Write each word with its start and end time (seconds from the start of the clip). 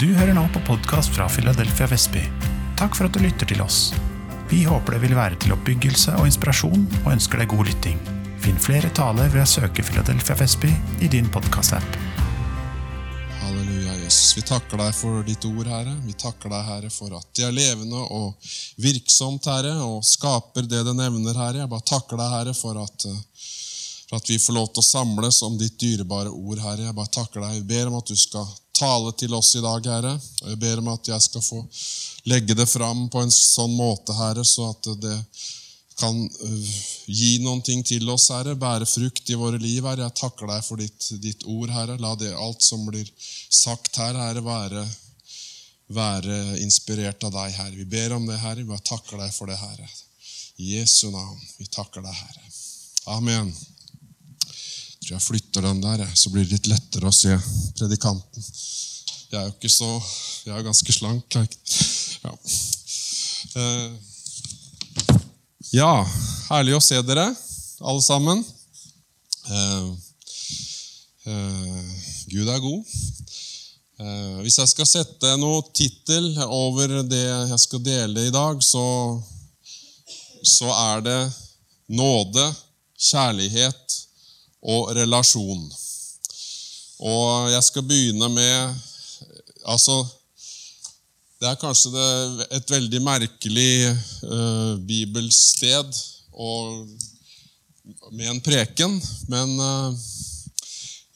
Du 0.00 0.06
hører 0.16 0.32
nå 0.32 0.46
på 0.54 0.60
podkast 0.64 1.12
fra 1.12 1.26
Philadelphia 1.28 1.84
Vestby. 1.90 2.22
Takk 2.80 2.94
for 2.96 3.04
at 3.04 3.12
du 3.12 3.18
lytter 3.20 3.44
til 3.44 3.58
oss. 3.60 3.90
Vi 4.48 4.62
håper 4.64 4.94
det 4.96 5.02
vil 5.02 5.12
være 5.18 5.36
til 5.36 5.52
oppbyggelse 5.52 6.14
og 6.16 6.30
inspirasjon, 6.30 6.86
og 7.02 7.10
ønsker 7.12 7.42
deg 7.42 7.50
god 7.52 7.68
lytting. 7.68 7.98
Finn 8.40 8.56
flere 8.56 8.88
taler 8.96 9.28
ved 9.34 9.42
å 9.42 9.50
søke 9.50 9.84
Philadelphia 9.84 10.38
Vestby 10.40 10.70
i 11.04 11.10
din 11.12 11.28
podkast-app. 11.34 11.98
Halleluja, 13.42 13.98
Jesus. 14.06 14.32
Vi 14.38 14.46
takker 14.48 14.80
deg 14.80 14.96
for 14.96 15.28
ditt 15.28 15.44
ord, 15.50 15.68
Herre. 15.68 15.92
Vi 16.06 16.16
takker 16.24 16.54
deg, 16.54 16.64
Herre, 16.70 16.94
for 16.96 17.12
at 17.20 17.28
de 17.36 17.44
er 17.50 17.52
levende 17.52 18.00
og 18.16 18.48
virksomt, 18.80 19.50
Herre, 19.52 19.76
og 19.84 20.00
skaper 20.08 20.72
det 20.72 20.86
det 20.88 20.96
nevner, 21.02 21.36
Herre. 21.36 21.66
Jeg 21.66 21.72
bare 21.76 21.88
takker 21.92 22.16
deg, 22.16 22.32
Herre, 22.38 22.56
for 22.56 22.80
at, 22.80 23.08
at 24.16 24.34
vi 24.34 24.40
får 24.40 24.56
lov 24.56 24.72
til 24.72 24.86
å 24.86 24.88
samles 24.88 25.44
om 25.44 25.60
ditt 25.60 25.76
dyrebare 25.84 26.32
ord, 26.32 26.64
Herre. 26.64 26.88
Jeg 26.88 26.96
bare 26.96 27.16
takker 27.20 27.44
deg. 27.44 27.60
Jeg 27.60 27.70
ber 27.76 27.92
om 27.92 28.00
at 28.00 28.08
du 28.08 28.16
skal 28.16 28.48
tale 28.76 29.12
til 29.18 29.34
oss 29.34 29.54
i 29.56 29.62
dag, 29.64 29.86
Herre. 29.86 30.12
Og 30.42 30.52
jeg 30.52 30.60
ber 30.62 30.82
om 30.82 30.92
at 30.92 31.08
jeg 31.12 31.24
skal 31.26 31.44
få 31.44 31.62
legge 32.30 32.56
det 32.58 32.68
fram 32.70 33.08
på 33.12 33.22
en 33.22 33.34
sånn 33.34 33.74
måte, 33.76 34.14
Herre, 34.16 34.44
så 34.46 34.70
at 34.72 34.88
det 35.02 35.16
kan 36.02 36.16
øh, 36.24 36.70
gi 37.06 37.36
noen 37.44 37.60
ting 37.62 37.82
til 37.86 38.08
oss, 38.10 38.30
Herre, 38.32 38.56
bære 38.58 38.88
frukt 38.88 39.30
i 39.30 39.38
våre 39.38 39.60
liv, 39.60 39.84
Herre. 39.86 40.08
Jeg 40.08 40.18
takker 40.22 40.50
deg 40.50 40.64
for 40.66 40.82
ditt, 40.82 41.08
ditt 41.22 41.46
ord, 41.46 41.70
Herre. 41.74 41.98
La 42.02 42.14
det 42.18 42.32
alt 42.34 42.64
som 42.64 42.84
blir 42.88 43.08
sagt 43.52 44.00
her, 44.00 44.18
Herre, 44.18 44.42
være, 44.46 44.86
være 45.92 46.38
inspirert 46.64 47.22
av 47.28 47.34
deg, 47.36 47.58
Herre. 47.58 47.76
Vi 47.76 47.88
ber 47.96 48.16
om 48.16 48.26
det, 48.28 48.40
Herre. 48.42 48.62
Vi 48.64 48.70
bare 48.72 48.88
takker 48.88 49.20
deg 49.22 49.34
for 49.36 49.52
det, 49.52 49.60
Herre. 49.60 49.90
I 50.62 50.78
Jesu 50.78 51.10
navn. 51.10 51.38
Vi 51.58 51.68
takker 51.70 52.04
deg, 52.04 52.16
Herre. 52.16 52.48
Amen. 53.18 53.52
Tror 55.02 55.16
jeg 55.16 55.22
flytter 55.24 55.64
den 55.66 55.80
der, 55.82 56.04
så 56.14 56.30
blir 56.30 56.44
det 56.46 56.54
litt 56.54 56.68
lettere 56.70 57.08
å 57.10 57.14
se 57.14 57.34
predikanten. 57.74 58.44
Jeg 59.32 59.38
er 59.40 59.48
jo 59.48 59.54
ikke 59.56 59.70
så 59.72 59.88
Jeg 60.44 60.52
er 60.54 60.66
ganske 60.66 60.94
slank. 60.94 61.36
Ja. 62.22 62.32
Eh, 63.58 63.90
ja, 65.74 65.90
herlig 66.50 66.76
å 66.76 66.82
se 66.82 67.00
dere, 67.06 67.24
alle 67.82 68.04
sammen. 68.04 68.44
Eh, 69.50 69.88
eh, 71.32 71.90
Gud 72.30 72.46
er 72.46 72.62
god. 72.62 72.94
Hvis 74.42 74.58
jeg 74.58 74.70
skal 74.70 74.88
sette 74.90 75.34
noe 75.38 75.62
tittel 75.78 76.32
over 76.46 77.04
det 77.06 77.22
jeg 77.22 77.58
skal 77.62 77.82
dele 77.86 78.24
i 78.26 78.32
dag, 78.34 78.58
så, 78.66 78.82
så 80.42 80.70
er 80.74 81.04
det 81.06 81.20
nåde, 81.86 82.48
kjærlighet 82.98 83.98
og 84.62 84.92
relasjon. 84.96 85.62
Og 87.02 87.50
jeg 87.50 87.62
skal 87.70 87.86
begynne 87.86 88.28
med 88.32 88.88
Altså 89.62 89.94
det 91.42 91.48
er 91.50 91.58
kanskje 91.58 91.90
det, 91.90 92.46
et 92.54 92.70
veldig 92.70 92.98
merkelig 93.02 93.90
uh, 94.30 94.78
bibelsted 94.86 95.96
og, 96.38 96.84
med 98.14 98.28
en 98.30 98.38
preken, 98.46 98.94
men 99.26 99.56
uh, 99.58 99.90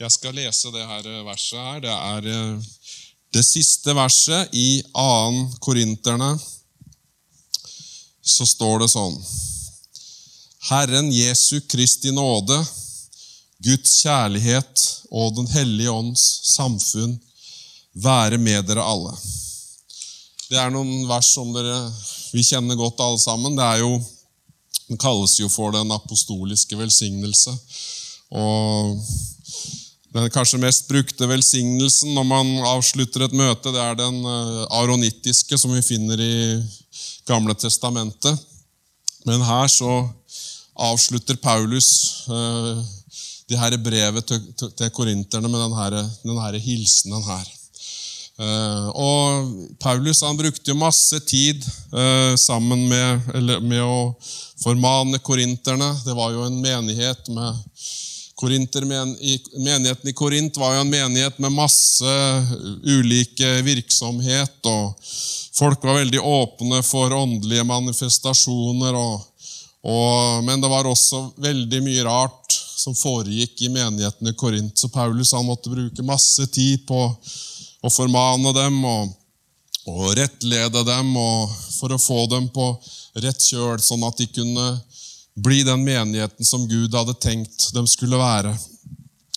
jeg 0.03 0.11
skal 0.17 0.35
lese 0.35 0.73
det 0.75 0.83
her 0.83 1.07
verset 1.29 1.61
her. 1.61 1.79
Det 1.85 1.95
er 1.95 2.27
uh, 2.27 2.67
det 3.39 3.45
siste 3.47 3.95
verset 3.95 4.51
i 4.51 4.83
2. 4.91 5.47
Korinterne. 5.63 6.33
Så 8.27 8.49
står 8.51 8.83
det 8.83 8.91
sånn 8.91 9.15
Herren 10.73 11.13
Jesu 11.15 11.61
Kristi 11.71 12.11
nåde, 12.11 12.59
Guds 13.65 14.03
kjærlighet 14.03 14.83
og 15.11 15.37
Den 15.37 15.49
hellige 15.49 15.93
ånds 15.93 16.25
samfunn 16.53 17.17
være 17.97 18.39
med 18.39 18.67
dere 18.69 18.85
alle. 18.85 19.15
Det 20.51 20.59
er 20.61 20.71
noen 20.71 21.07
vers 21.09 21.33
som 21.35 21.49
dere, 21.55 21.79
vi 22.35 22.45
kjenner 22.45 22.79
godt 22.79 23.01
alle 23.03 23.19
sammen. 23.23 23.57
Det 23.57 23.65
er 23.65 23.83
jo, 23.85 23.97
Den 24.87 24.99
kalles 25.03 25.33
jo 25.41 25.49
for 25.51 25.73
den 25.75 25.91
apostoliske 25.91 26.77
velsignelse. 26.79 27.51
Og 28.31 29.01
Den 30.15 30.31
kanskje 30.31 30.61
mest 30.63 30.87
brukte 30.89 31.27
velsignelsen 31.29 32.15
når 32.15 32.25
man 32.25 32.53
avslutter 32.71 33.27
et 33.27 33.35
møte, 33.37 33.73
det 33.73 33.83
er 33.83 33.99
den 33.99 34.23
aronittiske, 34.71 35.59
som 35.59 35.75
vi 35.75 35.83
finner 35.83 36.21
i 36.21 36.37
Gamle 37.27 37.57
testamentet. 37.59 38.39
Men 39.27 39.43
her 39.43 39.67
så 39.69 40.07
avslutter 40.79 41.37
Paulus 41.43 41.89
det 43.49 43.59
her 43.61 43.77
brevet 43.79 44.27
til, 44.27 44.71
til 44.75 44.91
korinterne 44.95 45.51
med 45.51 45.63
denne, 45.63 46.03
denne 46.25 46.63
hilsenen 46.63 47.23
her. 47.27 47.53
Uh, 48.37 48.89
og 48.93 49.53
Paulus 49.81 50.21
han 50.21 50.37
brukte 50.37 50.69
jo 50.69 50.77
masse 50.77 51.17
tid 51.25 51.63
uh, 51.95 52.35
sammen 52.37 52.83
med, 52.91 53.31
eller, 53.39 53.63
med, 53.65 53.81
å 53.81 54.13
formane 54.61 55.23
korinterne. 55.25 55.89
Det 56.05 56.17
var 56.17 56.35
jo 56.35 56.45
en 56.45 56.59
menighet 56.61 57.31
med 57.33 57.63
korinter, 58.37 58.85
Menigheten 58.85 60.11
i 60.11 60.13
Korint 60.13 60.59
var 60.61 60.75
jo 60.75 60.83
en 60.83 60.93
menighet 60.93 61.39
med 61.41 61.55
masse 61.57 62.17
ulike 62.85 63.55
virksomhet. 63.65 64.59
og 64.69 64.93
Folk 65.57 65.87
var 65.89 66.03
veldig 66.03 66.21
åpne 66.21 66.83
for 66.85 67.17
åndelige 67.17 67.65
manifestasjoner. 67.65 68.99
Og, 69.01 69.49
og, 69.89 70.45
men 70.45 70.61
det 70.61 70.69
var 70.69 70.85
også 70.91 71.31
veldig 71.41 71.81
mye 71.89 72.05
rart 72.05 72.46
som 72.77 72.95
foregikk 72.97 73.63
i 73.63 73.71
menigheten 73.73 74.29
i 74.29 74.35
Korint. 74.37 74.79
Så 74.79 74.89
Paulus 74.93 75.33
han 75.33 75.47
måtte 75.47 75.73
bruke 75.73 76.05
masse 76.07 76.47
tid 76.53 76.87
på 76.89 77.01
å 77.83 77.93
formane 77.93 78.53
dem 78.57 78.79
og, 78.85 79.15
og 79.87 80.13
rettlede 80.19 80.85
dem 80.87 81.13
og 81.21 81.53
for 81.79 81.95
å 81.95 82.01
få 82.01 82.27
dem 82.33 82.49
på 82.53 82.69
rett 83.23 83.49
kjøl, 83.49 83.81
sånn 83.81 84.05
at 84.07 84.19
de 84.21 84.29
kunne 84.29 84.67
bli 85.37 85.63
den 85.63 85.85
menigheten 85.85 86.45
som 86.45 86.67
Gud 86.69 86.95
hadde 86.97 87.17
tenkt 87.21 87.71
de 87.75 87.85
skulle 87.89 88.21
være. 88.21 88.53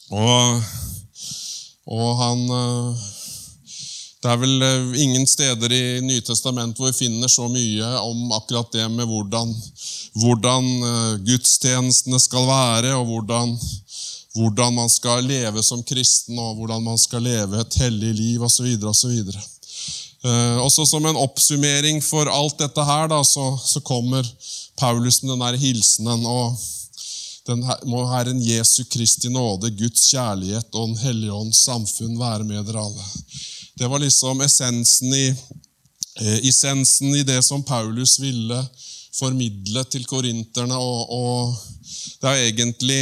Og, 0.09 0.63
og 1.91 2.09
han 2.19 2.45
Det 4.19 4.27
er 4.27 4.39
vel 4.41 4.63
ingen 4.99 5.27
steder 5.27 5.71
i 5.71 5.83
Nytestamentet 6.03 6.79
hvor 6.79 6.91
vi 6.91 7.05
finner 7.05 7.31
så 7.31 7.47
mye 7.47 7.91
om 8.03 8.33
akkurat 8.35 8.73
det 8.75 8.87
med 8.91 9.07
hvordan, 9.07 9.53
hvordan 10.19 10.67
gudstjenestene 11.23 12.19
skal 12.19 12.49
være, 12.49 12.97
og 12.99 13.05
hvordan 13.07 13.55
hvordan 14.39 14.73
man 14.73 14.89
skal 14.89 15.23
leve 15.25 15.63
som 15.63 15.83
kristen, 15.83 16.39
og 16.39 16.55
hvordan 16.55 16.83
man 16.83 16.97
skal 16.97 17.23
leve 17.25 17.59
et 17.59 17.79
hellig 17.81 18.13
liv 18.15 18.43
osv. 18.45 18.67
Uh, 20.19 20.57
også 20.59 20.85
som 20.85 21.05
en 21.07 21.19
oppsummering 21.19 22.01
for 22.03 22.29
alt 22.29 22.59
dette 22.59 22.83
her, 22.85 23.07
da, 23.11 23.21
så, 23.23 23.53
så 23.63 23.81
kommer 23.81 24.27
Paulus 24.79 25.21
med 25.23 25.33
denne 25.35 25.53
hilsenen. 25.57 26.25
og 26.25 26.59
den 27.47 27.63
må 27.89 28.03
Herren 28.05 28.41
Jesu 28.45 28.83
Kristi 28.91 29.29
nåde, 29.33 29.71
Guds 29.73 30.03
kjærlighet 30.11 30.67
og 30.75 30.91
Den 30.91 30.97
hellige 31.01 31.33
ånds 31.33 31.63
samfunn 31.65 32.19
være 32.19 32.45
med 32.45 32.67
dere 32.67 32.83
alle. 32.83 33.07
Det 33.79 33.87
var 33.87 34.03
liksom 34.03 34.41
essensen 34.43 35.13
i, 35.13 35.27
eh, 36.19 36.37
essensen 36.49 37.15
i 37.15 37.23
det 37.23 37.41
som 37.43 37.63
Paulus 37.63 38.19
ville 38.19 38.59
formidle 39.15 39.83
til 39.89 40.05
korinterne. 40.05 40.77
Og, 40.77 41.09
og 41.09 41.55
det 42.21 42.29
er 42.29 42.47
egentlig 42.51 43.01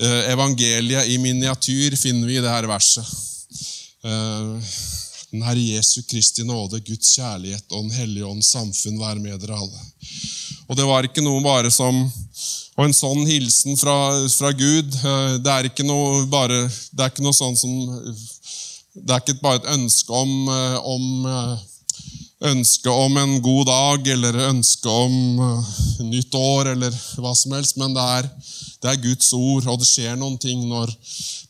Eh, 0.00 0.30
evangeliet 0.32 1.08
i 1.10 1.18
miniatyr 1.18 1.96
finner 1.96 2.28
vi 2.28 2.36
i 2.38 2.42
dette 2.42 2.68
verset. 2.70 3.06
Eh, 4.04 4.74
den 5.32 5.42
Herre 5.42 5.64
Jesu 5.74 6.02
Kristi 6.06 6.44
nåde, 6.46 6.78
Guds 6.86 7.10
kjærlighet 7.16 7.64
og 7.72 7.82
Den 7.82 7.96
hellige 7.96 8.28
ånds 8.28 8.52
samfunn 8.52 9.00
være 9.00 9.18
med 9.18 9.40
dere 9.42 9.58
alle. 9.58 9.80
Og 10.68 10.76
Det 10.76 10.86
var 10.86 11.04
ikke 11.04 11.24
noe 11.24 11.42
bare 11.42 11.70
som 11.70 11.98
og 12.78 12.84
en 12.84 12.94
sånn 12.94 13.24
hilsen 13.26 13.74
fra, 13.74 13.96
fra 14.30 14.52
Gud 14.54 14.92
Det 15.42 15.50
er 15.50 15.66
ikke 15.66 15.82
noe 15.82 16.20
bare 16.30 16.60
Det 16.68 17.02
er 17.02 17.10
ikke 17.10 17.24
noe 17.24 17.34
sånn 17.34 17.56
som 17.58 17.72
Det 19.02 19.14
er 19.14 19.22
ikke 19.22 19.42
bare 19.42 19.60
et 19.62 19.72
ønske 19.74 20.12
om, 20.14 20.48
om 20.82 21.04
ønske 22.48 22.90
om 22.90 23.16
en 23.18 23.36
god 23.42 23.64
dag 23.66 24.12
eller 24.14 24.40
ønske 24.48 24.88
om 24.88 25.14
nytt 26.06 26.34
år 26.38 26.72
eller 26.74 26.94
hva 27.18 27.32
som 27.34 27.56
helst, 27.56 27.78
men 27.80 27.96
det 27.96 28.04
er 28.18 28.30
det 28.82 28.90
er 28.92 29.02
Guds 29.02 29.32
ord, 29.34 29.66
og 29.66 29.80
det 29.80 29.88
skjer 29.88 30.18
noen 30.18 30.38
ting 30.38 30.60
når 30.70 30.92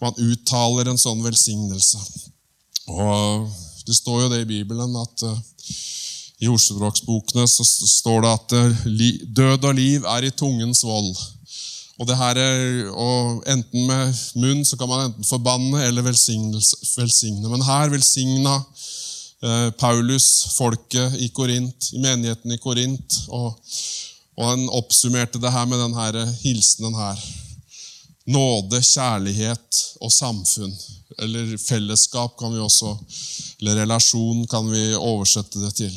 man 0.00 0.16
uttaler 0.16 0.88
en 0.88 1.00
sånn 1.00 1.20
velsignelse. 1.24 2.00
Og 2.88 3.48
Det 3.88 3.96
står 3.96 4.22
jo 4.22 4.28
det 4.28 4.42
i 4.42 4.48
Bibelen 4.48 4.96
at 5.00 5.22
uh, 5.24 5.36
i 6.44 6.48
ordspråksbokene 6.52 7.46
så 7.48 7.64
står 7.64 8.24
det 8.24 8.32
at 8.34 8.52
uh, 8.52 8.82
død 9.38 9.64
og 9.64 9.78
liv 9.78 10.04
er 10.04 10.26
i 10.28 10.32
tungens 10.36 10.82
vold. 10.84 11.08
Og 11.98 12.10
her 12.14 12.38
er, 12.38 12.90
og 12.94 13.42
Enten 13.50 13.86
med 13.88 14.18
munn 14.38 14.64
så 14.64 14.78
kan 14.78 14.90
man 14.90 15.08
enten 15.08 15.26
forbanne 15.26 15.82
eller 15.82 16.06
velsigne. 16.06 17.48
Men 17.50 17.64
her 17.66 17.90
velsigna 17.90 18.54
uh, 19.42 19.70
Paulus 19.80 20.28
folket 20.54 21.18
i 21.18 21.30
Korint, 21.34 21.90
i 21.92 22.02
menigheten 22.04 22.54
i 22.54 22.60
Korint. 22.62 23.18
og 23.28 23.56
og 24.38 24.46
han 24.46 24.68
oppsummerte 24.70 25.40
det 25.42 25.50
her 25.50 25.66
med 25.66 25.80
denne 25.82 26.24
hilsenen 26.44 26.94
her. 26.94 27.28
nåde, 28.28 28.82
kjærlighet 28.84 29.76
og 30.04 30.12
samfunn. 30.12 30.74
Eller 31.18 31.56
fellesskap 31.56 32.34
kan 32.38 32.52
vi 32.52 32.60
også 32.60 32.92
Eller 33.60 33.80
relasjon 33.80 34.44
kan 34.46 34.68
vi 34.70 34.94
oversette 34.94 35.58
det 35.58 35.72
til. 35.74 35.94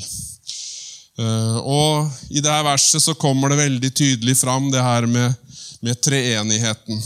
Eh, 1.20 1.58
og 1.60 2.08
I 2.32 2.40
dette 2.40 2.64
verset 2.66 3.04
så 3.04 3.14
kommer 3.14 3.52
det 3.52 3.60
veldig 3.60 3.92
tydelig 3.94 4.38
fram 4.40 4.72
det 4.72 4.82
her 4.82 5.06
med, 5.06 5.36
med 5.82 6.02
treenigheten. 6.02 7.02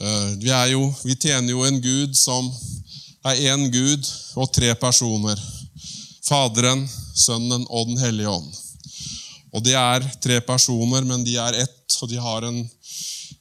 Eh, 0.00 0.38
vi, 0.38 0.50
jo, 0.72 0.94
vi 1.04 1.16
tjener 1.16 1.50
jo 1.50 1.64
en 1.64 1.80
Gud 1.80 2.16
som 2.16 2.48
er 3.24 3.44
én 3.52 3.68
Gud 3.72 4.08
og 4.36 4.52
tre 4.52 4.74
personer. 4.74 5.38
Faderen, 6.22 6.88
Sønnen 7.14 7.64
og 7.68 7.88
Den 7.88 7.98
hellige 7.98 8.28
ånd. 8.28 8.52
Og 9.52 9.64
De 9.64 9.74
er 9.76 10.04
tre 10.22 10.40
personer, 10.40 11.04
men 11.04 11.24
de 11.24 11.36
er 11.36 11.58
ett, 11.64 11.98
og 12.00 12.08
de 12.08 12.16
en 12.16 12.62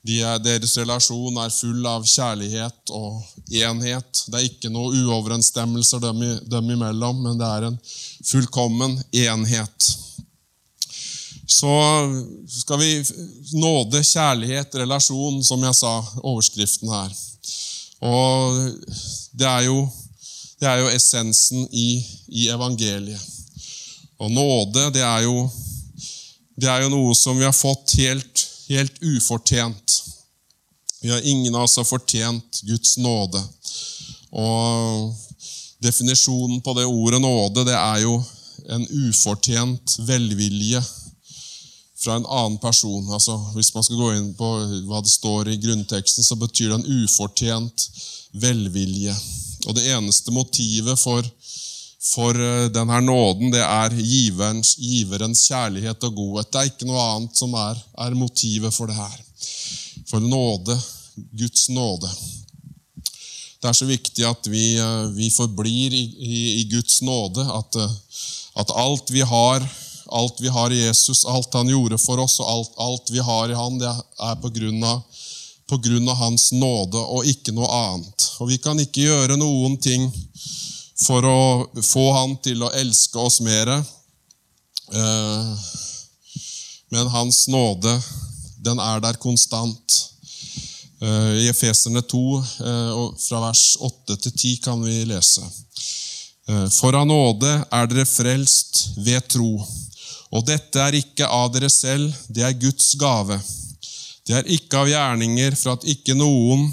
de 0.01 0.17
er, 0.25 0.39
deres 0.41 0.73
relasjon 0.79 1.35
er 1.43 1.51
full 1.53 1.85
av 1.85 2.05
kjærlighet 2.09 2.89
og 2.97 3.19
enhet. 3.53 4.23
Det 4.25 4.39
er 4.39 4.47
ikke 4.47 4.71
noe 4.73 4.95
uoverensstemmelser 4.97 6.01
dem, 6.01 6.23
dem 6.49 6.71
imellom, 6.73 7.19
men 7.21 7.37
det 7.37 7.49
er 7.49 7.67
en 7.67 7.77
fullkommen 8.25 8.97
enhet. 9.13 9.91
Så 11.51 11.73
skal 12.47 12.79
vi 12.79 12.91
nåde, 13.59 14.03
kjærlighet, 14.03 14.75
relasjon, 14.75 15.41
som 15.43 15.63
jeg 15.67 15.75
sa, 15.75 15.91
overskriften 16.23 16.91
her. 16.91 17.11
Og 18.07 18.61
det 19.35 19.47
er 19.49 19.65
jo, 19.67 19.81
det 20.61 20.69
er 20.69 20.79
jo 20.81 20.93
essensen 20.95 21.67
i, 21.71 21.89
i, 22.27 22.47
evangeliet. 22.53 23.19
Og 24.21 24.31
nåde, 24.31 24.87
det 24.95 25.03
er, 25.03 25.25
jo, 25.25 25.43
det 26.55 26.69
er 26.71 26.85
jo 26.85 26.93
noe 26.93 27.17
som 27.17 27.37
vi 27.37 27.45
har 27.47 27.57
fått 27.57 27.97
helt, 27.99 28.45
helt 28.69 29.01
ufortjent. 29.01 29.97
Vi 31.01 31.09
har 31.09 31.25
ingen 31.25 31.55
av 31.55 31.65
oss 31.65 31.79
har 31.81 31.89
fortjent 31.89 32.61
Guds 32.69 32.95
nåde. 33.01 33.41
Og 34.31 35.11
definisjonen 35.83 36.61
på 36.63 36.77
det 36.77 36.87
ordet 36.87 37.21
nåde, 37.21 37.65
det 37.67 37.75
er 37.75 38.05
jo 38.05 38.19
en 38.71 38.85
ufortjent 39.09 39.97
velvilje 40.05 40.79
fra 42.01 42.15
en 42.17 42.25
annen 42.25 42.57
person. 42.61 43.05
Altså, 43.13 43.37
hvis 43.55 43.73
man 43.75 43.85
skal 43.85 43.99
gå 43.99 44.09
inn 44.17 44.31
på 44.37 44.49
hva 44.89 45.01
det 45.03 45.11
står 45.13 45.51
i 45.51 45.59
grunnteksten, 45.61 46.25
så 46.25 46.37
betyr 46.39 46.71
det 46.71 46.79
en 46.79 47.03
ufortjent 47.03 47.87
velvilje. 48.41 49.15
Og 49.67 49.75
Det 49.77 49.85
eneste 49.93 50.33
motivet 50.33 50.99
for, 50.99 51.25
for 52.13 52.37
eh, 52.37 52.69
denne 52.73 53.01
nåden 53.05 53.53
det 53.53 53.61
er 53.61 53.93
giverens, 53.93 54.73
giverens, 54.81 55.45
kjærlighet 55.49 56.07
og 56.09 56.15
godhet. 56.17 56.49
Det 56.49 56.61
er 56.61 56.71
ikke 56.71 56.89
noe 56.89 57.05
annet 57.15 57.37
som 57.37 57.53
er, 57.59 57.77
er 58.05 58.17
motivet 58.17 58.73
for 58.73 58.89
det 58.89 58.97
her. 58.97 59.19
For 60.09 60.23
nåde, 60.23 60.77
Guds 61.37 61.69
nåde. 61.69 62.09
Det 63.61 63.69
er 63.69 63.77
så 63.77 63.85
viktig 63.85 64.25
at 64.25 64.47
vi, 64.49 64.65
eh, 64.81 65.05
vi 65.13 65.29
forblir 65.29 65.93
i, 65.93 66.03
i, 66.17 66.35
i, 66.61 66.65
Guds 66.71 67.03
nåde. 67.05 67.45
At, 67.45 67.77
eh, 67.77 67.97
at 68.65 68.73
alt 68.73 69.13
vi 69.13 69.21
har 69.21 69.61
Alt 70.11 70.41
vi 70.43 70.51
har 70.51 70.71
i 70.71 70.81
Jesus, 70.83 71.25
alt 71.25 71.53
han 71.53 71.69
gjorde 71.71 71.97
for 72.01 72.19
oss, 72.19 72.39
og 72.43 72.49
alt, 72.51 72.73
alt 72.77 73.11
vi 73.13 73.23
har 73.23 73.51
i 73.51 73.57
han, 73.57 73.79
det 73.79 73.91
er 73.91 74.35
på 74.41 74.51
grunn, 74.51 74.83
av, 74.83 75.01
på 75.69 75.77
grunn 75.77 76.09
av 76.11 76.19
hans 76.19 76.51
nåde 76.51 76.99
og 76.99 77.27
ikke 77.31 77.55
noe 77.55 77.69
annet. 77.71 78.27
Og 78.43 78.51
vi 78.51 78.59
kan 78.59 78.79
ikke 78.79 79.07
gjøre 79.07 79.39
noen 79.39 79.77
ting 79.79 80.09
for 81.05 81.25
å 81.25 81.41
få 81.83 82.05
han 82.13 82.35
til 82.43 82.63
å 82.63 82.71
elske 82.77 83.19
oss 83.19 83.39
mer. 83.41 83.71
Eh, 84.93 85.51
men 86.91 87.11
hans 87.13 87.45
nåde, 87.47 87.95
den 88.59 88.79
er 88.83 89.01
der 89.03 89.19
konstant. 89.21 89.97
Eh, 91.01 91.31
I 91.41 91.47
Efeserne 91.49 92.03
2, 92.03 92.23
eh, 92.37 93.01
fra 93.17 93.41
vers 93.47 93.77
8 93.79 94.17
til 94.17 94.31
10, 94.31 94.57
kan 94.67 94.83
vi 94.83 95.03
lese. 95.05 95.45
For 96.73 96.91
av 96.97 97.05
nåde 97.07 97.51
er 97.71 97.85
dere 97.87 98.03
frelst 98.03 98.97
ved 99.05 99.23
tro. 99.31 99.53
Og 100.31 100.45
dette 100.47 100.79
er 100.79 100.95
ikke 100.95 101.27
av 101.27 101.51
dere 101.51 101.69
selv, 101.71 102.13
det 102.31 102.45
er 102.47 102.57
Guds 102.59 102.93
gave. 102.99 103.37
Det 104.27 104.37
er 104.37 104.51
ikke 104.55 104.83
av 104.83 104.89
gjerninger 104.91 105.57
for 105.59 105.75
at 105.75 105.87
ikke 105.91 106.15
noen 106.15 106.69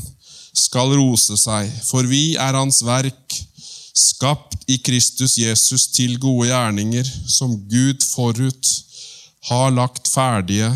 skal 0.58 0.92
rose 0.98 1.36
seg, 1.38 1.70
for 1.86 2.06
vi 2.06 2.36
er 2.38 2.58
Hans 2.58 2.82
verk, 2.86 3.38
skapt 3.98 4.62
i 4.70 4.76
Kristus 4.84 5.36
Jesus 5.40 5.88
til 5.94 6.18
gode 6.22 6.50
gjerninger, 6.50 7.06
som 7.26 7.56
Gud 7.70 8.04
forut 8.06 8.74
har 9.48 9.72
lagt 9.74 10.10
ferdige 10.10 10.70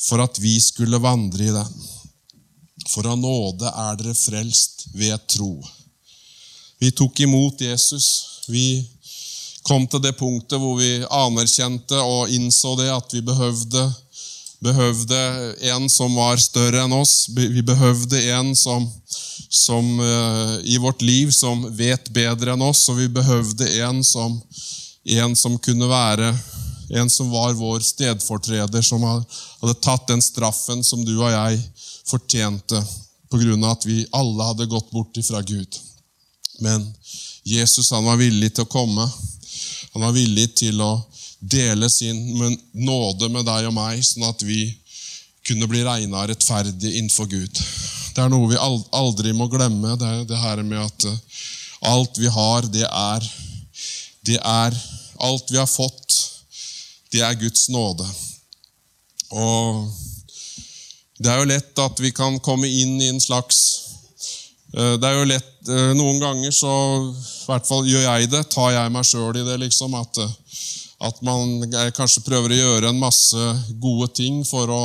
for 0.00 0.22
at 0.22 0.38
vi 0.42 0.54
skulle 0.62 1.00
vandre 1.02 1.48
i 1.48 1.54
den. 1.54 1.74
For 2.90 3.06
av 3.06 3.18
nåde 3.20 3.68
er 3.68 3.98
dere 3.98 4.16
frelst 4.16 4.88
ved 4.96 5.26
tro. 5.30 5.52
Vi 6.80 6.90
tok 6.96 7.20
imot 7.26 7.60
Jesus. 7.60 8.06
Vi 8.48 8.80
kom 9.66 9.86
til 9.86 10.02
det 10.02 10.16
punktet 10.18 10.60
hvor 10.60 10.78
vi 10.78 11.00
anerkjente 11.04 11.98
og 12.00 12.30
innså 12.32 12.76
det 12.80 12.88
at 12.92 13.12
vi 13.14 13.22
behøvde, 13.24 13.84
behøvde 14.64 15.20
en 15.72 15.88
som 15.92 16.16
var 16.16 16.40
større 16.40 16.84
enn 16.84 16.94
oss. 16.96 17.28
Vi 17.34 17.62
behøvde 17.62 18.22
en 18.34 18.54
som, 18.56 18.88
som 19.48 19.92
uh, 20.00 20.56
i 20.64 20.78
vårt 20.80 21.02
liv 21.02 21.32
som 21.34 21.66
vet 21.76 22.10
bedre 22.14 22.56
enn 22.56 22.64
oss, 22.64 22.86
og 22.92 23.00
vi 23.00 23.08
behøvde 23.12 23.68
en 23.84 24.04
som, 24.04 24.40
en 25.20 25.36
som 25.36 25.58
kunne 25.58 25.88
være 25.90 26.34
en 26.90 27.10
som 27.10 27.30
var 27.30 27.52
vår 27.54 27.80
stedfortreder, 27.80 28.82
som 28.82 29.04
hadde 29.06 29.74
tatt 29.82 30.08
den 30.08 30.22
straffen 30.22 30.82
som 30.84 31.04
du 31.06 31.14
og 31.20 31.30
jeg 31.30 31.60
fortjente 32.08 32.80
pga. 33.30 33.70
at 33.70 33.86
vi 33.86 34.06
alle 34.10 34.44
hadde 34.44 34.66
gått 34.66 34.90
bort 34.90 35.16
ifra 35.16 35.42
Gud. 35.42 35.78
Men 36.58 36.94
Jesus 37.44 37.90
han 37.90 38.04
var 38.04 38.16
villig 38.16 38.54
til 38.54 38.66
å 38.66 38.72
komme. 38.72 39.06
Han 39.94 40.04
var 40.06 40.14
villig 40.14 40.48
til 40.60 40.80
å 40.82 40.92
dele 41.40 41.88
sin 41.90 42.18
nåde 42.72 43.28
med 43.32 43.46
deg 43.48 43.68
og 43.70 43.74
meg, 43.74 44.02
sånn 44.04 44.28
at 44.28 44.42
vi 44.44 44.68
kunne 45.46 45.68
bli 45.70 45.82
regna 45.86 46.26
rettferdige 46.28 46.98
innenfor 46.98 47.26
Gud. 47.30 47.62
Det 48.14 48.22
er 48.22 48.30
noe 48.30 48.50
vi 48.50 48.58
aldri 48.60 49.32
må 49.34 49.48
glemme, 49.50 49.96
det, 49.98 50.06
er 50.06 50.28
det 50.28 50.40
her 50.40 50.62
med 50.66 50.82
at 50.82 51.06
eh, 51.08 51.40
alt 51.90 52.18
vi 52.20 52.28
har, 52.30 52.66
det 52.68 52.86
er, 52.86 53.30
det 54.28 54.40
er 54.44 54.80
Alt 55.20 55.50
vi 55.52 55.58
har 55.60 55.68
fått, 55.68 56.14
det 57.12 57.20
er 57.20 57.34
Guds 57.36 57.66
nåde. 57.68 58.06
Og 59.36 59.90
det 61.20 61.28
er 61.28 61.42
jo 61.42 61.48
lett 61.50 61.82
at 61.84 62.00
vi 62.00 62.08
kan 62.16 62.38
komme 62.40 62.64
inn 62.64 62.94
i 63.02 63.10
en 63.12 63.20
slags 63.20 63.58
det 64.72 65.06
er 65.06 65.16
jo 65.18 65.26
lett 65.26 65.68
eh, 65.68 65.92
Noen 65.98 66.20
ganger 66.22 66.52
så 66.54 66.72
i 67.02 67.48
hvert 67.48 67.66
fall 67.66 67.88
gjør 67.88 68.04
jeg 68.04 68.30
det. 68.30 68.44
Tar 68.52 68.70
jeg 68.76 68.92
meg 68.94 69.06
sjøl 69.08 69.40
i 69.40 69.46
det, 69.46 69.56
liksom. 69.64 69.96
At, 69.98 70.20
eh, 70.22 70.36
at, 71.08 71.22
man 71.26 71.66
kanskje 71.96 72.22
prøver 72.26 72.54
å 72.54 72.60
gjøre 72.60 72.92
en 72.92 73.00
masse 73.02 73.50
gode 73.82 74.12
ting 74.14 74.44
for 74.46 74.70
å, 74.70 74.84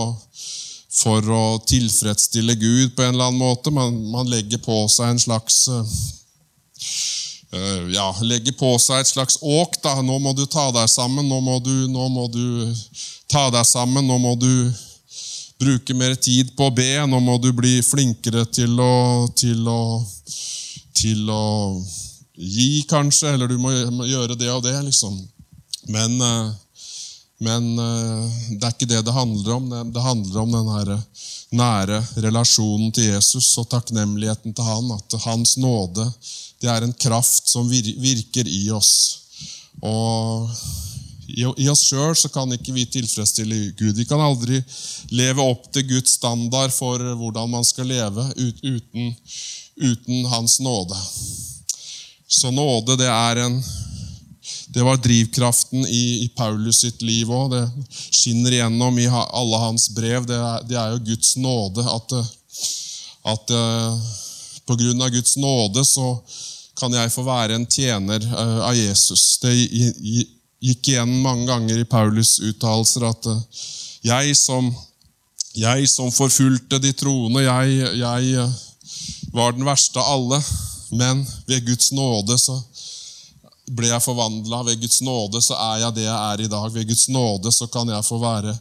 for 0.95 1.29
å 1.29 1.43
tilfredsstille 1.69 2.57
Gud 2.57 2.95
på 2.95 3.05
en 3.05 3.13
eller 3.13 3.29
annen 3.29 3.43
måte. 3.43 3.73
Man, 3.73 3.99
man 4.09 4.31
legger 4.31 4.63
på 4.65 4.85
seg 4.89 5.13
en 5.13 5.21
slags 5.21 5.65
ja, 7.93 8.09
legger 8.25 8.51
på 8.59 8.73
seg 8.83 8.99
et 8.99 9.07
slags 9.07 9.37
åk. 9.39 9.77
da, 9.83 10.01
'Nå 10.01 10.17
må 10.19 10.33
du 10.35 10.43
ta 10.49 10.65
deg 10.75 10.89
sammen. 10.91 11.29
Nå 11.29 11.37
må 11.39 11.59
du, 11.63 11.87
nå 11.87 12.09
må 12.11 12.25
du 12.27 12.73
ta 13.31 13.45
deg 13.53 13.63
sammen. 13.69 14.03
Nå 14.03 14.17
må 14.19 14.33
du 14.35 14.49
bruke 15.59 15.93
mer 15.93 16.15
tid 16.15 16.51
på 16.55 16.67
å 16.67 16.73
be. 16.75 16.89
Nå 17.07 17.19
må 17.23 17.37
du 17.41 17.51
bli 17.55 17.79
flinkere 17.85 18.45
til 18.45 18.79
å, 18.81 19.27
til 19.37 19.67
å, 19.69 19.81
til 20.95 21.31
å 21.31 21.45
gi, 22.35 22.83
kanskje, 22.89 23.33
eller 23.33 23.51
du 23.51 23.57
må 23.61 23.71
gjøre 24.05 24.37
det 24.39 24.51
og 24.51 24.63
det, 24.65 24.75
liksom. 24.83 25.15
Men, 25.91 26.19
eh, 26.21 26.53
men 27.45 27.69
eh, 27.79 28.39
det 28.55 28.63
er 28.63 28.73
ikke 28.73 28.89
det 28.91 29.03
det 29.07 29.15
handler 29.15 29.57
om. 29.57 29.69
Det 29.93 30.03
handler 30.03 30.41
om 30.41 30.55
den 30.55 30.71
her 30.75 30.95
nære 31.55 32.01
relasjonen 32.23 32.91
til 32.95 33.13
Jesus 33.13 33.53
og 33.61 33.69
takknemligheten 33.71 34.55
til 34.55 34.67
han. 34.67 34.91
At 34.97 35.19
hans 35.27 35.55
nåde 35.61 36.09
det 36.61 36.71
er 36.71 36.85
en 36.85 36.95
kraft 36.97 37.47
som 37.51 37.69
virker 37.69 38.47
i 38.49 38.63
oss. 38.73 38.93
Og 39.83 40.49
i 41.35 41.67
oss 41.69 41.83
sjøl 41.89 42.15
kan 42.31 42.51
ikke 42.55 42.73
vi 42.75 42.85
tilfredsstille 42.87 43.73
Gud. 43.75 43.95
Vi 43.97 44.05
kan 44.07 44.21
aldri 44.23 44.61
leve 45.11 45.43
opp 45.43 45.67
til 45.73 45.87
Guds 45.89 46.15
standard 46.15 46.71
for 46.71 47.01
hvordan 47.19 47.51
man 47.51 47.65
skal 47.67 47.89
leve 47.91 48.23
uten, 48.37 49.11
uten 49.75 50.29
Hans 50.31 50.59
nåde. 50.63 50.95
Så 52.27 52.51
nåde, 52.51 52.97
det 52.97 53.11
er 53.11 53.43
en 53.45 53.59
det 54.75 54.83
var 54.83 54.97
drivkraften 54.97 55.87
i, 55.87 56.23
i 56.25 56.29
Paulus 56.35 56.81
sitt 56.83 57.01
liv 57.01 57.29
òg. 57.31 57.53
Det 57.53 57.63
skinner 58.11 58.51
igjennom 58.51 58.97
i 58.99 59.07
alle 59.07 59.59
hans 59.61 59.87
brev. 59.95 60.25
Det 60.27 60.35
er, 60.35 60.65
det 60.67 60.75
er 60.79 60.91
jo 60.91 61.03
Guds 61.11 61.35
nåde 61.39 61.85
at, 61.87 62.15
at 63.31 63.53
uh, 63.55 64.09
på 64.67 64.75
grunn 64.75 65.01
av 65.01 65.13
Guds 65.15 65.37
nåde 65.39 65.85
så 65.87 66.09
kan 66.75 66.91
jeg 66.91 67.13
få 67.13 67.23
være 67.23 67.55
en 67.55 67.67
tjener 67.71 68.25
uh, 68.33 68.65
av 68.67 68.75
Jesus. 68.75 69.23
Det 69.39 69.53
gikk 70.63 70.91
igjen 70.91 71.21
mange 71.21 71.47
ganger 71.49 71.79
i 71.79 71.87
Paulus' 71.89 72.39
uttalelser 72.43 73.07
at 73.09 73.31
eh, 73.31 73.63
jeg 74.05 74.35
som 74.39 74.73
Jeg 75.55 75.87
som 75.87 76.09
forfulgte 76.11 76.81
de 76.83 76.89
troende, 76.91 77.39
jeg, 77.45 77.75
jeg 77.95 78.31
eh, 78.41 78.55
var 79.31 79.53
den 79.55 79.63
verste 79.63 80.01
av 80.01 80.09
alle. 80.17 80.39
Men 80.91 81.21
ved 81.47 81.63
Guds 81.65 81.93
nåde 81.95 82.35
så 82.35 82.57
ble 83.71 83.87
jeg 83.87 84.03
forvandla. 84.03 84.65
Ved 84.67 84.81
Guds 84.81 84.99
nåde 85.01 85.41
så 85.41 85.55
er 85.55 85.85
jeg 85.85 85.95
det 85.95 86.03
jeg 86.09 86.17
er 86.33 86.43
i 86.43 86.49
dag. 86.51 86.67
Ved 86.73 86.89
Guds 86.91 87.07
nåde 87.07 87.55
så 87.55 87.69
kan 87.71 87.87
jeg 87.87 88.03
få 88.03 88.19
være 88.19 88.51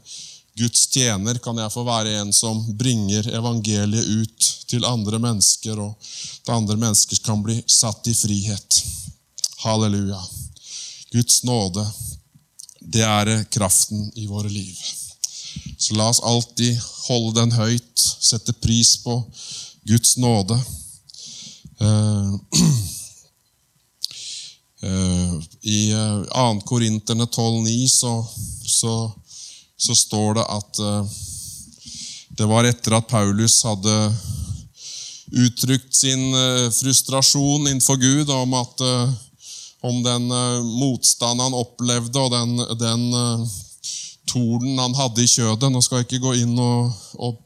Guds 0.55 0.87
tjener, 0.87 1.39
kan 1.43 1.59
jeg 1.59 1.73
få 1.75 1.83
være 1.83 2.15
en 2.21 2.31
som 2.33 2.61
bringer 2.79 3.27
evangeliet 3.35 4.07
ut 4.07 4.51
til 4.71 4.87
andre 4.87 5.19
mennesker, 5.19 5.81
og 5.83 5.97
at 6.45 6.55
andre 6.55 6.79
mennesker 6.79 7.19
kan 7.27 7.43
bli 7.43 7.59
satt 7.67 8.07
i 8.07 8.15
frihet. 8.15 8.83
Halleluja. 9.65 10.21
Guds 11.15 11.45
nåde, 11.47 11.85
det 12.81 13.05
er 13.07 13.45
kraften 13.55 14.11
i 14.19 14.27
våre 14.27 14.49
liv. 14.49 14.75
Så 15.79 15.95
la 15.95 16.09
oss 16.11 16.19
alltid 16.21 16.75
holde 17.07 17.37
den 17.39 17.53
høyt, 17.55 18.03
sette 18.03 18.53
pris 18.59 18.97
på 19.05 19.21
Guds 19.87 20.17
nåde. 20.17 20.59
Eh, 21.81 22.35
eh, 24.83 25.35
I 25.61 25.93
2. 26.33 26.61
Korinterne 26.67 27.25
12,9 27.25 27.89
så, 27.89 28.27
så, 28.67 29.13
så, 29.77 29.95
står 29.95 30.35
det 30.35 30.47
at 30.49 30.79
eh, 30.79 31.07
det 32.39 32.51
var 32.51 32.67
etter 32.67 32.99
at 32.99 33.07
Paulus 33.07 33.63
hadde 33.63 33.95
uttrykt 35.35 35.95
sin 35.95 36.35
frustrasjon 36.75 37.69
innenfor 37.69 37.97
Gud 37.99 38.31
om, 38.31 38.55
at, 38.59 38.83
om 39.85 40.01
den 40.05 40.31
motstand 40.79 41.43
han 41.45 41.57
opplevde, 41.57 42.21
og 42.21 42.31
den, 42.33 42.57
den 42.81 43.03
torden 44.31 44.79
han 44.81 44.95
hadde 44.97 45.25
i 45.25 45.29
kjødet. 45.29 45.69
Nå 45.71 45.83
skal 45.85 46.01
jeg 46.01 46.09
ikke 46.09 46.23
gå 46.25 46.37
inn 46.41 46.55
og, 46.57 46.95
og, 47.21 47.41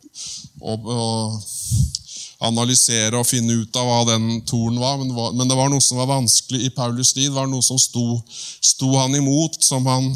og, 0.63 0.87
og 0.95 2.47
analysere 2.49 3.19
og 3.19 3.27
finne 3.27 3.57
ut 3.63 3.79
av 3.79 3.89
hva 3.89 4.03
den 4.13 4.29
tornen 4.47 4.79
var, 4.83 5.01
men 5.35 5.49
det 5.51 5.57
var 5.59 5.73
noe 5.73 5.83
som 5.83 5.99
var 5.99 6.11
vanskelig 6.13 6.69
i 6.69 6.75
Paulus' 6.75 7.17
liv. 7.17 7.33
Det 7.33 7.39
var 7.41 7.51
noe 7.51 7.65
som 7.65 7.81
sto, 7.81 8.21
sto 8.63 8.93
han 8.95 9.17
imot, 9.19 9.59
som 9.65 9.87
han 9.91 10.13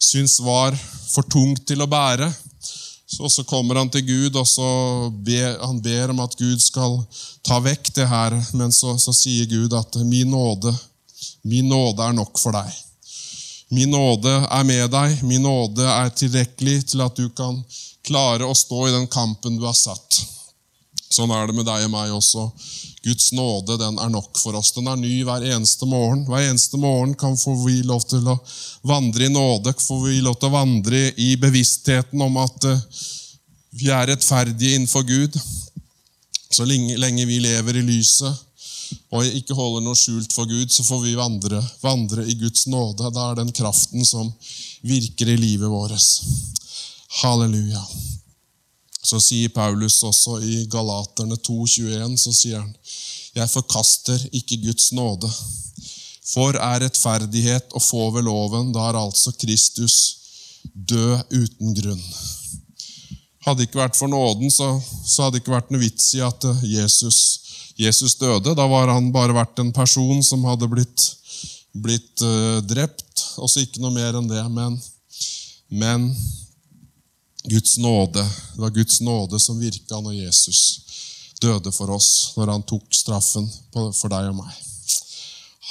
syntes 0.00 0.38
var 0.44 0.76
for 1.10 1.26
tungt 1.26 1.66
til 1.68 1.82
å 1.82 1.90
bære. 1.90 2.30
Så, 3.10 3.26
så 3.26 3.42
kommer 3.42 3.80
han 3.80 3.90
til 3.90 4.04
Gud, 4.06 4.36
og 4.38 4.46
så 4.46 4.68
ber, 5.10 5.58
han 5.58 5.80
ber 5.82 6.12
om 6.12 6.22
at 6.22 6.36
Gud 6.38 6.62
skal 6.62 7.00
ta 7.46 7.58
vekk 7.62 7.90
det 7.96 8.06
her. 8.06 8.36
Men 8.54 8.70
så, 8.70 8.94
så 9.02 9.14
sier 9.16 9.50
Gud 9.50 9.74
at 9.74 9.98
'min 9.98 10.30
nåde, 10.30 10.70
min 11.42 11.68
nåde 11.68 12.04
er 12.04 12.16
nok 12.16 12.38
for 12.38 12.52
deg'. 12.52 12.78
Min 13.70 13.90
nåde 13.90 14.32
er 14.50 14.64
med 14.66 14.90
deg. 14.90 15.22
Min 15.22 15.42
nåde 15.46 15.86
er 15.86 16.10
tilrekkelig 16.10 16.88
til 16.90 17.04
at 17.04 17.16
du 17.16 17.28
kan 17.30 17.62
klare 18.06 18.48
å 18.48 18.54
stå 18.56 18.88
i 18.88 18.94
den 18.96 19.06
kampen 19.06 19.58
du 19.60 19.66
har 19.66 19.76
satt. 19.78 20.18
Sånn 21.10 21.30
er 21.34 21.46
det 21.46 21.54
med 21.54 21.66
deg 21.66 21.86
og 21.86 21.92
meg 21.92 22.10
også. 22.14 22.48
Guds 23.02 23.30
nåde 23.32 23.78
den 23.80 23.96
er 23.98 24.10
nok 24.12 24.38
for 24.38 24.58
oss. 24.58 24.72
Den 24.76 24.90
er 24.90 24.98
ny 24.98 25.22
hver 25.26 25.46
eneste 25.54 25.86
morgen. 25.88 26.26
Hver 26.28 26.50
eneste 26.50 26.78
morgen 26.78 27.14
kan 27.18 27.38
få 27.38 27.54
vi 27.64 27.80
lov 27.86 28.04
til 28.10 28.26
å 28.28 28.36
vandre 28.86 29.26
i 29.26 29.32
nåde, 29.32 29.72
får 29.78 30.04
vi 30.04 30.20
lov 30.24 30.36
til 30.38 30.50
å 30.50 30.58
vandre 30.58 31.00
i 31.16 31.32
bevisstheten 31.40 32.20
om 32.26 32.38
at 32.42 32.68
eh, 32.68 32.84
vi 33.80 33.90
er 33.94 34.10
rettferdige 34.10 34.76
innenfor 34.76 35.06
Gud. 35.08 35.38
Så 36.50 36.66
lenge, 36.66 36.98
lenge 36.98 37.26
vi 37.26 37.38
lever 37.42 37.78
i 37.78 37.86
lyset, 37.86 38.46
og 39.10 39.26
ikke 39.26 39.56
holder 39.56 39.84
noe 39.84 39.98
skjult 39.98 40.32
for 40.34 40.48
Gud, 40.50 40.70
så 40.72 40.84
får 40.86 41.02
vi 41.04 41.16
vandre, 41.18 41.60
vandre 41.82 42.24
i 42.26 42.36
Guds 42.38 42.66
nåde. 42.70 43.10
Da 43.14 43.30
er 43.30 43.40
den 43.40 43.52
kraften 43.54 44.06
som 44.06 44.30
virker 44.86 45.32
i 45.32 45.38
livet 45.40 45.70
vårt. 45.70 46.06
Halleluja. 47.20 47.82
Så 49.02 49.18
sier 49.22 49.50
Paulus 49.54 49.98
også 50.06 50.38
i 50.44 50.64
Galaterne 50.70 51.38
2,21, 51.40 52.16
så 52.20 52.34
sier 52.36 52.60
han, 52.60 52.70
jeg 53.34 53.50
forkaster 53.50 54.22
ikke 54.36 54.60
Guds 54.66 54.90
nåde. 54.92 55.30
For 56.30 56.54
er 56.54 56.84
rettferdighet 56.84 57.72
å 57.74 57.82
få 57.82 58.10
ved 58.14 58.26
loven, 58.28 58.70
da 58.74 58.90
er 58.90 59.00
altså 59.00 59.32
Kristus 59.40 59.96
død 60.74 61.24
uten 61.32 61.74
grunn. 61.74 62.04
Hadde 63.46 63.62
det 63.62 63.70
ikke 63.70 63.80
vært 63.80 63.96
for 63.96 64.12
nåden, 64.12 64.52
så, 64.52 64.74
så 64.84 65.24
hadde 65.24 65.38
det 65.38 65.42
ikke 65.42 65.56
vært 65.56 65.70
noe 65.72 65.82
vits 65.82 66.12
i 66.18 66.20
at 66.22 66.44
Jesus 66.66 67.39
Jesus 67.80 68.16
døde. 68.20 68.54
Da 68.56 68.66
var 68.68 68.92
han 68.92 69.08
bare 69.14 69.36
vært 69.36 69.62
en 69.62 69.72
person 69.72 70.20
som 70.26 70.44
hadde 70.48 70.68
blitt, 70.68 71.06
blitt 71.72 72.24
uh, 72.24 72.60
drept. 72.68 73.24
Også 73.40 73.64
ikke 73.64 73.80
noe 73.80 73.94
mer 73.94 74.18
enn 74.18 74.28
det. 74.28 74.42
Men, 74.52 74.76
men 75.72 76.10
Guds 77.48 77.78
nåde, 77.80 78.20
det 78.54 78.60
var 78.60 78.76
Guds 78.76 79.00
nåde 79.00 79.40
som 79.40 79.60
virka 79.60 80.00
når 80.00 80.18
Jesus 80.18 80.60
døde 81.40 81.72
for 81.72 81.88
oss, 81.94 82.34
når 82.36 82.52
han 82.52 82.64
tok 82.68 82.84
straffen 82.92 83.46
for 83.72 84.12
deg 84.12 84.28
og 84.28 84.42
meg. 84.42 84.56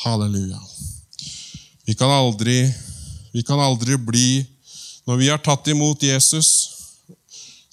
Halleluja. 0.01 0.57
Vi 1.85 1.93
kan 1.97 2.09
aldri, 2.09 2.63
vi 3.33 3.43
kan 3.43 3.59
aldri 3.59 3.97
bli 3.97 4.29
Når 5.09 5.17
vi 5.17 5.29
har 5.31 5.39
tatt 5.41 5.65
imot 5.71 6.03
Jesus, 6.05 6.49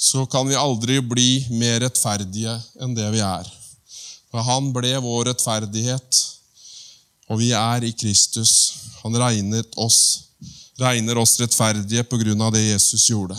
så 0.00 0.22
kan 0.24 0.46
vi 0.48 0.54
aldri 0.56 1.02
bli 1.04 1.44
mer 1.58 1.82
rettferdige 1.82 2.54
enn 2.80 2.94
det 2.96 3.10
vi 3.12 3.20
er. 3.20 3.50
For 4.36 4.44
han 4.44 4.66
ble 4.68 4.90
vår 5.00 5.30
rettferdighet, 5.30 6.16
og 7.32 7.38
vi 7.40 7.54
er 7.56 7.86
i 7.88 7.92
Kristus. 7.96 8.50
Han 9.00 9.16
oss, 9.80 10.00
regner 10.76 11.16
oss 11.16 11.38
rettferdige 11.40 12.04
på 12.04 12.18
grunn 12.20 12.42
av 12.44 12.52
det 12.52 12.66
Jesus 12.66 13.06
gjorde. 13.08 13.38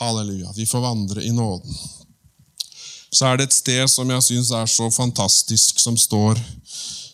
Halleluja. 0.00 0.54
Vi 0.56 0.64
får 0.64 0.80
vandre 0.80 1.20
i 1.20 1.34
nåden. 1.36 1.76
Så 3.12 3.28
er 3.28 3.36
det 3.36 3.50
et 3.50 3.58
sted 3.58 3.84
som 3.92 4.08
jeg 4.08 4.24
syns 4.24 4.54
er 4.56 4.72
så 4.72 4.88
fantastisk, 4.88 5.76
som, 5.84 6.00
står, 6.00 6.40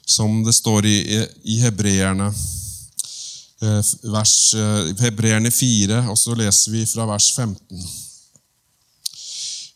som 0.07 0.39
det 0.47 0.55
står 0.55 0.87
i, 0.87 1.01
i 1.43 1.59
hebreerne. 1.65 2.31
Eh, 3.67 3.83
vers, 4.15 4.37
eh, 4.55 4.95
hebreerne 5.03 5.51
4, 5.51 6.05
og 6.07 6.23
så 6.23 6.39
leser 6.39 6.79
vi 6.79 6.87
fra 6.87 7.11
vers 7.11 7.33
15. 7.35 7.83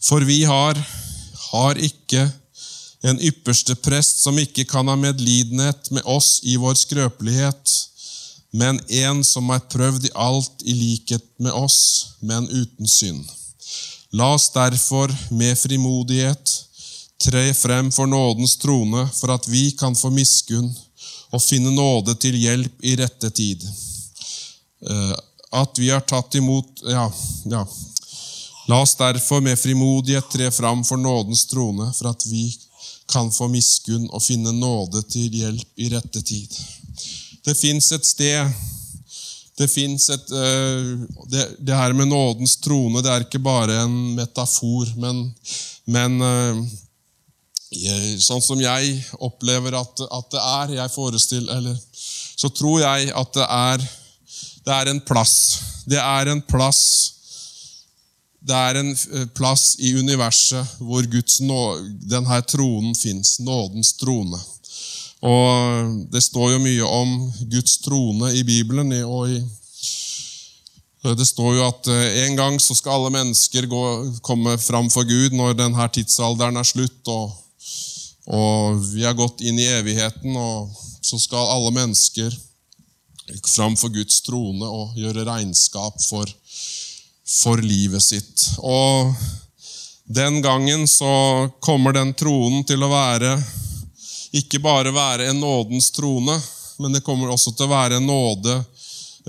For 0.06 0.22
vi 0.30 0.44
har, 0.46 0.78
har 1.50 1.84
ikke 1.90 2.28
en 3.04 3.20
ypperste 3.20 3.74
prest 3.84 4.22
som 4.24 4.38
ikke 4.40 4.64
kan 4.68 4.88
ha 4.88 4.96
medlidenhet 4.96 5.90
med 5.92 6.06
oss 6.08 6.38
i 6.42 6.56
vår 6.60 6.76
skrøpelighet, 6.80 7.74
men 8.54 8.78
en 9.02 9.24
som 9.26 9.50
er 9.52 9.64
prøvd 9.70 10.08
i 10.08 10.14
alt 10.14 10.62
i 10.64 10.74
likhet 10.78 11.26
med 11.42 11.52
oss, 11.52 11.80
men 12.20 12.48
uten 12.48 12.88
synd. 12.88 13.24
La 14.14 14.30
oss 14.36 14.48
derfor 14.54 15.10
med 15.34 15.58
frimodighet 15.58 16.52
tre 17.24 17.44
frem 17.54 17.90
for 17.92 18.06
nådens 18.06 18.56
trone, 18.62 19.08
for 19.12 19.34
at 19.34 19.48
vi 19.50 19.70
kan 19.78 19.96
få 19.96 20.10
miskunn 20.14 20.70
og 21.34 21.42
finne 21.42 21.72
nåde 21.74 22.14
til 22.22 22.36
hjelp 22.38 22.84
i 22.86 22.94
rette 23.00 23.30
tid. 23.34 23.64
Eh, 24.86 25.16
at 25.54 25.78
vi 25.78 25.90
har 25.90 26.02
tatt 26.06 26.34
imot 26.34 26.82
Ja, 26.84 27.08
ja. 27.50 27.66
La 28.68 28.80
oss 28.80 28.94
derfor 28.96 29.42
med 29.44 29.58
frimodighet 29.60 30.30
tre 30.32 30.50
fram 30.50 30.84
for 30.84 30.96
nådens 30.96 31.44
trone, 31.50 31.90
for 31.92 32.08
at 32.14 32.24
vi 32.26 32.46
kan 33.10 33.30
få 33.32 33.48
miskunn 33.52 34.06
og 34.10 34.22
finne 34.24 34.52
nåde 34.56 35.02
til 35.10 35.32
hjelp 35.34 35.80
i 35.80 35.90
rette 35.92 36.22
tid. 36.24 36.56
Det 37.44 37.56
fins 37.56 37.92
et 37.92 38.06
sted 38.06 38.62
Det 39.54 39.68
et 39.70 40.30
uh, 40.34 41.02
det, 41.30 41.74
her 41.74 41.92
med 41.94 42.08
nådens 42.10 42.56
trone, 42.56 43.02
det 43.02 43.10
er 43.10 43.22
ikke 43.22 43.38
bare 43.38 43.84
en 43.84 44.16
metafor, 44.16 44.88
men, 44.98 45.20
men 45.86 46.16
uh, 46.18 46.64
sånn 48.18 48.42
som 48.42 48.58
jeg 48.58 48.96
opplever 49.22 49.76
at, 49.78 50.02
at, 50.10 50.26
det 50.32 50.42
er 50.42 50.74
jeg 50.80 50.90
forestiller, 50.90 51.56
eller, 51.56 51.78
Så 52.36 52.50
tror 52.50 52.80
jeg 52.82 53.12
at 53.14 53.34
det 53.34 53.46
er, 53.46 53.86
det 54.66 54.74
er 54.74 54.90
en 54.90 55.00
plass. 55.06 55.36
Det 55.86 56.02
er 56.02 56.32
en 56.32 56.42
plass 56.42 57.13
det 58.44 58.56
er 58.56 58.80
en 58.80 58.90
eh, 58.92 59.26
plass 59.36 59.74
i 59.80 59.94
universet 59.96 60.76
hvor 60.84 61.06
Guds 61.08 61.40
nå, 61.40 61.60
denne 62.04 62.40
tronen 62.48 62.94
fins. 62.98 63.38
Nådens 63.40 63.94
trone. 64.00 64.40
Og 65.24 66.08
Det 66.12 66.20
står 66.22 66.52
jo 66.52 66.64
mye 66.64 66.88
om 66.88 67.14
Guds 67.48 67.78
trone 67.80 68.34
i 68.36 68.42
Bibelen. 68.44 68.92
og 69.04 69.30
i 69.30 69.42
det 71.04 71.26
står 71.28 71.56
jo 71.58 71.64
at 71.66 71.88
eh, 71.92 72.24
en 72.24 72.36
gang 72.36 72.54
så 72.60 72.74
skal 72.76 72.96
alle 72.96 73.12
mennesker 73.12 73.66
gå, 73.68 73.82
komme 74.24 74.56
fram 74.58 74.88
for 74.88 75.04
Gud 75.04 75.36
når 75.36 75.56
denne 75.58 75.88
tidsalderen 75.92 76.56
er 76.56 76.64
slutt, 76.64 77.10
og, 77.12 77.34
og, 78.24 78.80
vi 78.94 79.04
har 79.04 79.16
gått 79.16 79.44
inn 79.44 79.60
i 79.60 79.68
evigheten, 79.68 80.32
og 80.32 80.72
så 81.04 81.20
skal 81.20 81.50
alle 81.52 81.74
mennesker 81.76 82.32
fram 83.52 83.76
for 83.76 83.92
Guds 83.92 84.22
trone 84.24 84.64
og 84.64 84.96
gjøre 84.96 85.26
regnskap 85.28 86.00
for, 86.08 86.24
for 87.28 87.62
livet 87.62 88.02
sitt. 88.02 88.48
Og 88.58 89.14
den 90.04 90.42
gangen 90.42 90.88
så 90.88 91.50
kommer 91.60 91.92
den 91.96 92.12
tronen 92.14 92.64
til 92.68 92.82
å 92.84 92.92
være 92.92 93.38
ikke 94.34 94.58
bare 94.58 94.90
være 94.90 95.28
en 95.30 95.40
nådens 95.40 95.90
trone, 95.94 96.34
men 96.78 96.92
det 96.92 97.04
kommer 97.06 97.30
også 97.30 97.52
til 97.54 97.68
å 97.68 97.70
være 97.70 98.00
en 98.00 98.08
nåde, 98.08 98.56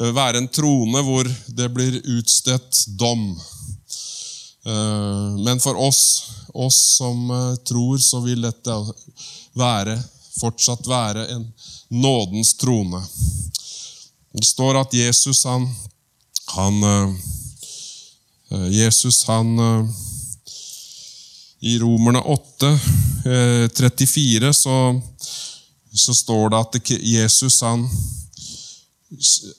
eh, 0.01 0.11
være 0.11 0.41
en 0.41 0.47
trone 0.49 1.01
hvor 1.05 1.29
det 1.47 1.67
blir 1.73 1.99
utstedt 2.17 2.85
dom. 2.97 3.27
Eh, 4.65 5.35
Men 5.45 5.59
for 5.59 5.77
oss, 5.77 6.31
oss 6.53 6.97
som 6.97 7.29
eh, 7.31 7.55
tror, 7.69 7.97
så 8.01 8.19
vil 8.25 8.41
dette 8.41 8.79
være, 9.53 9.99
fortsatt 10.39 10.87
være 10.87 11.27
en 11.35 11.45
nådens 11.89 12.55
trone. 12.57 13.03
Det 14.33 14.45
står 14.45 14.81
at 14.81 14.93
Jesus, 14.93 15.43
han, 15.45 15.69
han 16.57 16.81
Jesus, 18.71 19.24
han 19.27 19.59
eh, 19.59 19.85
I 21.59 21.79
Romerne 21.79 22.21
8, 22.21 22.67
eh, 23.25 23.69
34, 23.69 24.53
så, 24.53 25.01
så 25.93 26.15
står 26.15 26.50
det 26.50 26.57
at 26.57 26.91
Jesus, 27.01 27.62
han 27.62 27.88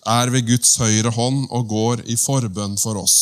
er 0.06 0.30
ved 0.30 0.46
Guds 0.46 0.76
høyre 0.80 1.10
hånd 1.14 1.46
og 1.50 1.68
går 1.70 2.04
i 2.10 2.16
forbønn 2.20 2.76
for 2.78 2.98
oss. 3.00 3.18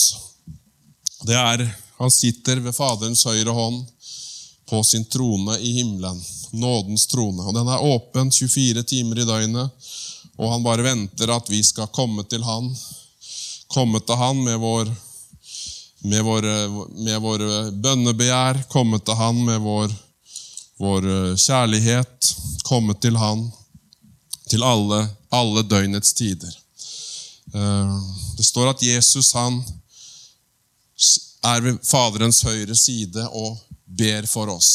Det 1.24 1.36
er, 1.36 1.64
Han 1.98 2.10
sitter 2.10 2.58
ved 2.58 2.74
Faderens 2.74 3.22
høyre 3.24 3.52
hånd 3.54 3.84
på 4.66 4.80
sin 4.82 5.04
trone 5.04 5.54
i 5.60 5.72
himmelen, 5.76 6.18
nådens 6.52 7.06
trone. 7.06 7.42
Og 7.42 7.54
Den 7.54 7.68
er 7.70 7.84
åpen 7.86 8.32
24 8.32 8.82
timer 8.82 9.20
i 9.22 9.26
døgnet, 9.28 9.70
og 10.36 10.50
han 10.50 10.64
bare 10.64 10.82
venter 10.82 11.30
at 11.30 11.50
vi 11.50 11.62
skal 11.62 11.92
komme 11.94 12.24
til 12.26 12.42
han. 12.42 12.70
Komme 13.70 14.00
til 14.00 14.18
han 14.18 14.42
med 14.42 14.58
vår 14.58 14.90
med 16.04 16.24
våre, 16.24 16.54
med 17.00 17.20
våre 17.24 17.70
bønnebegjær, 17.72 18.64
komme 18.72 19.00
til 19.00 19.16
han 19.16 19.38
med 19.46 19.60
vår, 19.64 19.92
vår 20.82 21.06
kjærlighet, 21.40 22.34
komme 22.68 22.96
til 23.00 23.16
han 23.16 23.46
til 24.50 24.64
alle, 24.66 25.06
alle 25.32 25.64
døgnets 25.64 26.12
tider. 26.12 26.52
Eh, 27.54 27.96
Det 28.36 28.44
står 28.44 28.74
at 28.74 28.82
Jesus 28.82 29.32
han 29.32 29.62
er 31.44 31.60
ved 31.60 31.78
Faderens 31.84 32.42
høyre 32.42 32.74
side 32.76 33.28
og 33.30 33.58
ber 33.86 34.26
for 34.26 34.50
oss. 34.52 34.70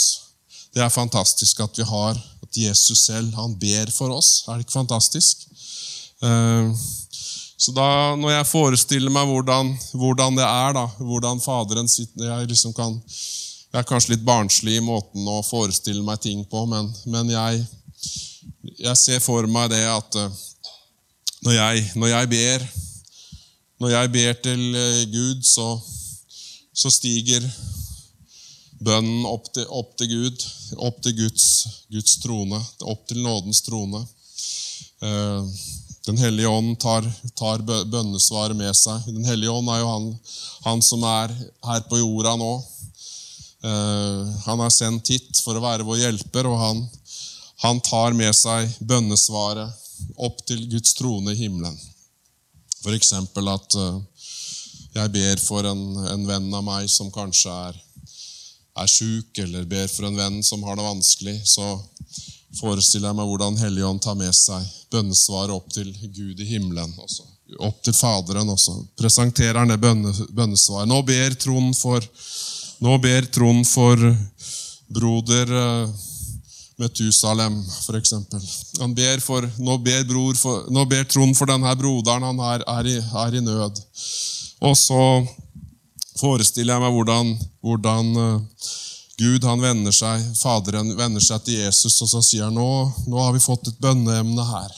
Det 0.73 0.81
er 0.83 0.93
fantastisk 0.93 1.59
at 1.65 1.77
vi 1.77 1.83
har 1.83 2.17
at 2.43 2.57
Jesus 2.57 3.05
selv 3.05 3.33
han 3.35 3.55
ber 3.59 3.91
for 3.93 4.13
oss. 4.13 4.43
Er 4.47 4.57
det 4.57 4.65
ikke 4.67 4.79
fantastisk? 4.79 5.45
Så 7.59 7.73
da, 7.75 8.15
når 8.15 8.37
jeg 8.37 8.47
forestiller 8.47 9.11
meg 9.11 9.27
hvordan, 9.27 9.73
hvordan 9.99 10.37
det 10.39 10.45
er, 10.45 10.75
da, 10.77 10.85
hvordan 11.03 11.41
Faderen 11.43 11.89
sitter 11.91 12.29
Jeg 12.29 12.47
liksom 12.53 12.71
kan, 12.75 12.93
jeg 12.95 13.81
er 13.81 13.87
kanskje 13.87 14.13
litt 14.13 14.23
barnslig 14.23 14.77
i 14.79 14.83
måten 14.83 15.27
å 15.27 15.41
forestille 15.43 16.03
meg 16.07 16.21
ting 16.23 16.45
på, 16.47 16.63
men, 16.71 16.87
men 17.11 17.33
jeg, 17.33 17.65
jeg 18.79 18.95
ser 19.01 19.19
for 19.19 19.47
meg 19.51 19.73
det 19.73 19.83
at 19.91 20.19
eh, 20.21 20.39
når 21.43 21.57
jeg, 21.57 21.83
når 21.95 22.09
jeg 22.11 22.29
ber 22.31 22.63
Når 23.79 23.91
jeg 23.93 24.11
ber 24.11 24.39
til 24.43 24.63
eh, 24.75 25.03
Gud, 25.11 25.43
så, 25.47 25.67
så 26.75 26.91
stiger 26.91 27.45
bønnen 28.79 29.27
opp 29.27 29.51
til, 29.55 29.67
opp 29.67 29.93
til 29.99 30.09
Gud, 30.11 30.47
opp 30.87 30.99
til 31.03 31.15
Guds, 31.15 31.45
Guds 31.91 32.17
trone, 32.23 32.59
opp 32.83 33.05
til 33.07 33.19
nådens 33.23 33.61
trone. 33.67 34.03
Eh, 35.03 35.53
Den 36.07 36.17
hellige 36.17 36.47
ånd 36.47 36.77
tar, 36.79 37.05
tar 37.35 37.61
bønnesvaret 37.63 38.57
med 38.57 38.75
seg. 38.77 39.03
Den 39.11 39.25
hellige 39.27 39.51
ånd 39.51 39.69
er 39.71 39.81
jo 39.81 39.89
han, 39.89 40.07
han 40.65 40.83
som 40.85 41.03
er 41.03 41.33
her 41.65 41.83
på 41.89 41.99
jorda 41.99 42.35
nå. 42.39 42.53
Uh, 43.59 44.23
Han 44.45 44.63
er 44.63 44.71
sendt 44.71 45.11
hit 45.11 45.41
for 45.43 45.59
å 45.59 45.63
være 45.63 45.83
vår 45.87 45.99
hjelper, 46.05 46.47
og 46.47 46.61
han, 46.61 46.85
han 47.65 47.81
tar 47.83 48.15
med 48.15 48.31
seg 48.35 48.71
bønnesvaret 48.79 50.15
opp 50.15 50.39
til 50.47 50.63
Guds 50.71 50.95
trone 50.95 51.35
i 51.35 51.41
himmelen. 51.41 51.75
Eksempel 52.95 53.51
at 53.51 53.75
uh, 53.75 53.99
jeg 54.95 55.11
ber 55.13 55.43
for 55.43 55.67
en, 55.67 55.83
en 56.15 56.25
venn 56.25 56.47
av 56.55 56.63
meg 56.65 56.87
som 56.89 57.11
kanskje 57.13 57.51
er, 57.67 57.83
er 58.79 58.89
sjuk, 58.89 59.35
eller 59.43 59.67
ber 59.67 59.91
for 59.91 60.07
en 60.07 60.17
venn 60.17 60.39
som 60.45 60.63
har 60.63 60.79
det 60.79 60.87
vanskelig, 60.87 61.35
så 61.43 61.75
forestiller 62.57 63.11
jeg 63.11 63.17
meg 63.19 63.29
hvordan 63.29 63.59
Helligånd 63.61 64.01
tar 64.01 64.17
med 64.17 64.33
seg 64.35 64.65
bønnesvaret 64.89 65.53
opp 65.53 65.69
til 65.73 65.91
Gud 66.15 66.39
i 66.41 66.47
himmelen. 66.49 66.93
Også. 66.97 67.25
Opp 67.65 67.81
til 67.85 67.93
Faderen 67.93 68.49
også. 68.49 68.75
Presenterer 68.97 69.61
han 69.61 69.71
det 69.71 69.79
bønne, 69.81 70.13
bønnesvaret. 70.33 70.89
Nå 70.89 71.01
ber 71.05 71.37
Trond 71.37 71.77
for, 71.77 72.05
Trond 73.33 73.67
for 73.69 74.05
broder 74.89 75.53
eh, 75.61 76.05
Metusalem, 76.79 77.59
f.eks. 77.83 78.13
Han 78.79 78.93
ber 78.95 79.19
for, 79.19 79.45
nå 79.59 79.77
ber, 79.83 80.05
bror 80.07 80.37
for, 80.39 80.69
nå 80.71 80.85
ber 80.89 81.03
Trond 81.11 81.35
for 81.37 81.51
denne 81.51 81.75
broderen, 81.77 82.23
han 82.23 82.39
er, 82.53 82.63
er, 82.77 82.87
i, 82.87 82.97
er 83.25 83.35
i 83.35 83.43
nød. 83.43 83.81
Og 84.63 84.77
så 84.79 85.01
forestiller 86.19 86.75
jeg 86.77 86.83
meg 86.85 86.95
hvordan, 86.95 87.33
hvordan 87.63 88.13
eh, 88.23 88.63
Gud 89.19 89.43
han 89.43 89.59
vender 89.59 89.91
seg, 89.91 90.23
Faderen 90.39 90.93
vender 90.95 91.23
seg 91.23 91.43
til 91.43 91.59
Jesus, 91.59 91.97
og 92.05 92.07
så 92.07 92.21
sier 92.23 92.47
han 92.47 92.55
nå, 92.55 92.69
nå 93.11 93.19
har 93.19 93.33
vi 93.35 93.43
fått 93.43 93.67
et 93.67 93.81
bønneemne 93.83 94.45
her. 94.47 94.77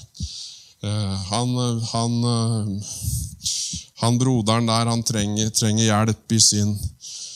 Eh, 0.82 1.17
Han, 1.30 1.51
han, 1.91 2.15
eh, 2.32 2.95
han 4.01 4.17
broderen 4.17 4.65
der, 4.65 4.89
han 4.89 5.04
trenger, 5.06 5.51
trenger 5.54 5.86
hjelp 5.86 6.34
i 6.34 6.39
sin, 6.41 6.73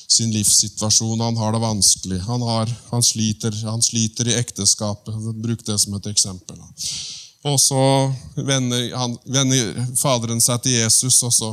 sin 0.07 0.33
livssituasjon. 0.33 1.21
Han 1.21 1.37
har 1.37 1.53
det 1.53 1.61
vanskelig. 1.61 2.19
Han, 2.25 2.41
har, 2.41 2.73
han, 2.89 3.05
sliter, 3.05 3.53
han 3.69 3.85
sliter 3.85 4.31
i 4.31 4.39
ekteskapet. 4.39 5.13
Bruk 5.45 5.61
det 5.67 5.77
som 5.83 5.93
et 5.99 6.09
eksempel. 6.09 6.57
Og 7.45 7.59
så 7.61 7.83
vender, 8.33 8.89
vender 9.29 9.85
Faderen 9.99 10.41
seg 10.41 10.65
til 10.65 10.79
Jesus, 10.79 11.21
og 11.21 11.33
så 11.37 11.51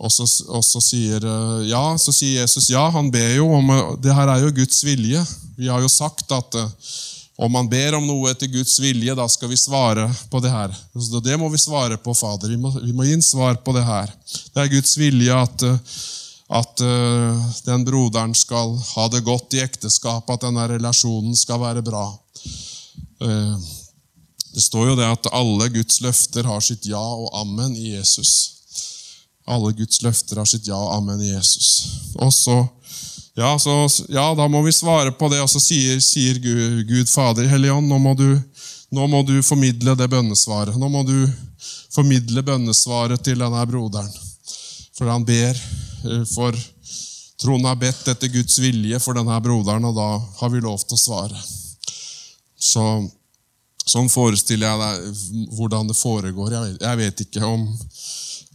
og 0.00 0.12
så, 0.12 0.24
og 0.48 0.64
så 0.64 0.80
sier 0.82 1.24
eh, 1.28 1.68
ja, 1.68 1.82
så 2.00 2.12
sier 2.14 2.40
Jesus 2.40 2.70
ja, 2.72 2.86
han 2.94 3.10
ber 3.12 3.34
jo 3.36 3.50
om 3.58 3.72
eh, 3.74 3.94
Det 4.00 4.14
her 4.16 4.32
er 4.32 4.44
jo 4.46 4.54
Guds 4.56 4.80
vilje. 4.86 5.20
Vi 5.58 5.68
har 5.68 5.82
jo 5.84 5.90
sagt 5.92 6.30
at 6.32 6.56
eh, 6.56 6.70
om 7.40 7.52
man 7.52 7.68
ber 7.72 7.96
om 7.96 8.04
noe 8.04 8.32
etter 8.32 8.48
Guds 8.52 8.74
vilje, 8.80 9.14
da 9.16 9.24
skal 9.32 9.48
vi 9.48 9.56
svare 9.60 10.06
på 10.32 10.40
det 10.44 10.52
her. 10.52 10.74
Så 10.92 11.22
det 11.24 11.38
må 11.40 11.48
vi 11.48 11.60
svare 11.60 11.96
på, 11.96 12.12
Fader. 12.16 12.52
Vi 12.52 12.58
må, 12.60 12.72
vi 12.80 12.92
må 12.92 13.06
gi 13.08 13.14
en 13.16 13.24
svar 13.24 13.56
på 13.64 13.72
det 13.72 13.84
her. 13.86 14.12
Det 14.52 14.60
er 14.60 14.72
Guds 14.74 14.92
vilje 15.00 15.38
at, 15.46 15.64
at 16.60 16.84
den 17.64 17.86
broderen 17.88 18.36
skal 18.36 18.76
ha 18.90 19.08
det 19.08 19.22
godt 19.24 19.56
i 19.56 19.62
ekteskapet, 19.64 20.36
at 20.36 20.44
denne 20.44 20.68
relasjonen 20.74 21.32
skal 21.32 21.64
være 21.64 21.86
bra. 21.86 22.04
Det 24.52 24.66
står 24.68 24.90
jo 24.92 25.00
det 25.00 25.08
at 25.08 25.32
alle 25.32 25.72
Guds 25.72 26.02
løfter 26.04 26.44
har 26.44 26.60
sitt 26.60 26.92
ja 26.92 27.00
og 27.00 27.32
amen 27.40 27.72
i 27.72 27.94
Jesus. 27.94 28.59
Alle 29.48 29.72
Guds 29.72 30.02
løfter 30.02 30.40
har 30.40 30.48
sitt 30.48 30.68
ja 30.68 30.78
amen 30.96 31.20
Jesus. 31.22 31.68
Og 32.14 32.32
så, 32.34 32.56
ja, 33.38 33.54
så, 33.58 33.74
ja, 34.08 34.28
da 34.34 34.48
må 34.48 34.62
vi 34.62 34.74
svare 34.74 35.12
på 35.12 35.30
det, 35.32 35.40
og 35.42 35.50
så 35.50 35.62
sier, 35.62 36.00
sier 36.04 36.38
Gud, 36.42 36.82
Gud 36.88 37.10
Fader 37.10 37.48
Hellige 37.50 37.74
Ånd, 37.74 37.88
nå 37.88 37.98
må, 37.98 38.14
du, 38.18 38.28
nå 38.94 39.06
må 39.10 39.22
du 39.26 39.38
formidle 39.42 39.96
det 39.98 40.10
bønnesvaret. 40.12 40.76
Nå 40.78 40.90
må 40.92 41.04
du 41.08 41.16
formidle 41.90 42.44
bønnesvaret 42.46 43.22
til 43.24 43.40
denne 43.42 43.64
broderen. 43.66 44.10
For 44.98 45.08
han 45.10 45.24
ber 45.26 45.56
eh, 45.56 46.26
for 46.28 46.56
Trond 47.40 47.64
har 47.64 47.78
bedt 47.80 48.04
etter 48.12 48.28
Guds 48.28 48.58
vilje 48.60 48.98
for 49.00 49.16
denne 49.16 49.38
broderen, 49.40 49.86
og 49.88 49.96
da 49.96 50.10
har 50.42 50.50
vi 50.52 50.60
lov 50.60 50.82
til 50.84 50.98
å 50.98 51.00
svare. 51.00 51.40
Så 52.60 52.84
Sånn 53.90 54.10
forestiller 54.12 54.68
jeg 54.68 54.80
deg 54.80 55.46
hvordan 55.56 55.88
det 55.88 55.96
foregår. 55.98 56.52
Jeg 56.54 56.76
jeg 56.78 56.98
vet 57.00 57.22
ikke 57.24 57.46
om, 57.48 57.64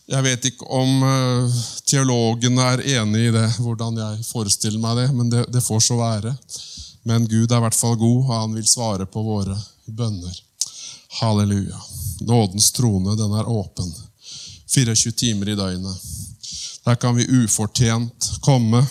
jeg 0.06 0.26
vet 0.26 0.48
ikke 0.52 0.68
om 0.70 1.04
uh, 1.04 1.60
teologene 1.90 2.66
er 2.76 2.84
enig 3.00 3.28
i 3.28 3.34
det, 3.34 3.48
hvordan 3.58 3.98
jeg 4.02 4.26
forestiller 4.28 4.82
meg 4.82 5.00
det, 5.00 5.06
men 5.18 5.32
det, 5.32 5.46
det 5.54 5.64
får 5.66 5.82
så 5.88 5.98
være. 6.00 6.34
Men 7.06 7.28
Gud 7.30 7.52
er 7.52 7.60
i 7.60 7.64
hvert 7.66 7.78
fall 7.78 7.98
god, 8.02 8.20
og 8.26 8.34
han 8.34 8.58
vil 8.58 8.68
svare 8.70 9.06
på 9.10 9.24
våre 9.26 9.58
bønner. 9.86 10.42
Halleluja. 11.22 11.80
Nådens 12.26 12.72
trone, 12.74 13.16
den 13.18 13.34
er 13.38 13.50
åpen. 13.50 13.90
24 14.74 15.12
timer 15.12 15.54
i 15.54 15.58
døgnet. 15.58 16.06
Der 16.86 16.98
kan 17.02 17.16
vi 17.18 17.28
ufortjent 17.44 18.30
komme 18.46 18.84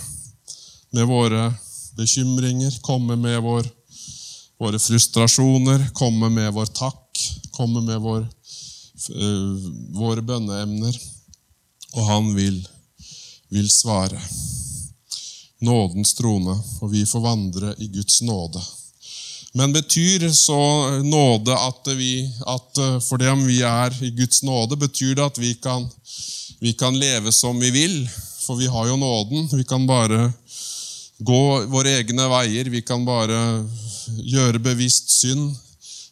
med 0.94 1.06
våre 1.10 1.48
bekymringer, 1.98 2.74
komme 2.82 3.16
med 3.16 3.42
vår 3.42 3.66
våre 4.58 4.78
frustrasjoner, 4.78 5.88
komme 5.94 6.30
med 6.30 6.52
vår 6.54 6.70
takk, 6.74 7.22
komme 7.54 7.82
med 7.84 8.00
vår, 8.02 8.24
våre 9.94 10.22
bønneemner. 10.22 10.96
Og 11.94 12.06
han 12.08 12.30
vil, 12.34 12.58
vil 13.54 13.68
svare. 13.70 14.20
Nådens 15.64 16.14
trone, 16.18 16.56
og 16.82 16.90
vi 16.92 17.04
får 17.06 17.22
vandre 17.24 17.74
i 17.78 17.88
Guds 17.88 18.20
nåde. 18.22 18.60
Men 19.54 19.72
betyr 19.72 20.26
så 20.34 20.58
nåde 21.06 21.54
at 21.54 21.88
vi 21.94 22.24
at 22.46 22.80
fordi 23.06 23.28
om 23.30 23.44
vi 23.46 23.60
er 23.62 23.94
i 24.02 24.10
Guds 24.10 24.42
nåde, 24.42 24.76
betyr 24.76 25.14
det 25.14 25.24
at 25.24 25.38
vi 25.38 25.54
kan, 25.54 25.86
vi 26.58 26.72
kan 26.72 26.98
leve 26.98 27.32
som 27.32 27.60
vi 27.60 27.70
vil? 27.70 28.00
For 28.44 28.58
vi 28.58 28.66
har 28.66 28.88
jo 28.90 28.96
nåden. 28.96 29.48
Vi 29.52 29.64
kan 29.64 29.86
bare 29.86 30.32
gå 31.18 31.42
våre 31.70 31.94
egne 32.00 32.26
veier. 32.28 32.68
Vi 32.68 32.82
kan 32.82 33.06
bare 33.06 33.38
gjøre 34.18 34.58
bevisst 34.58 35.14
synd, 35.20 35.54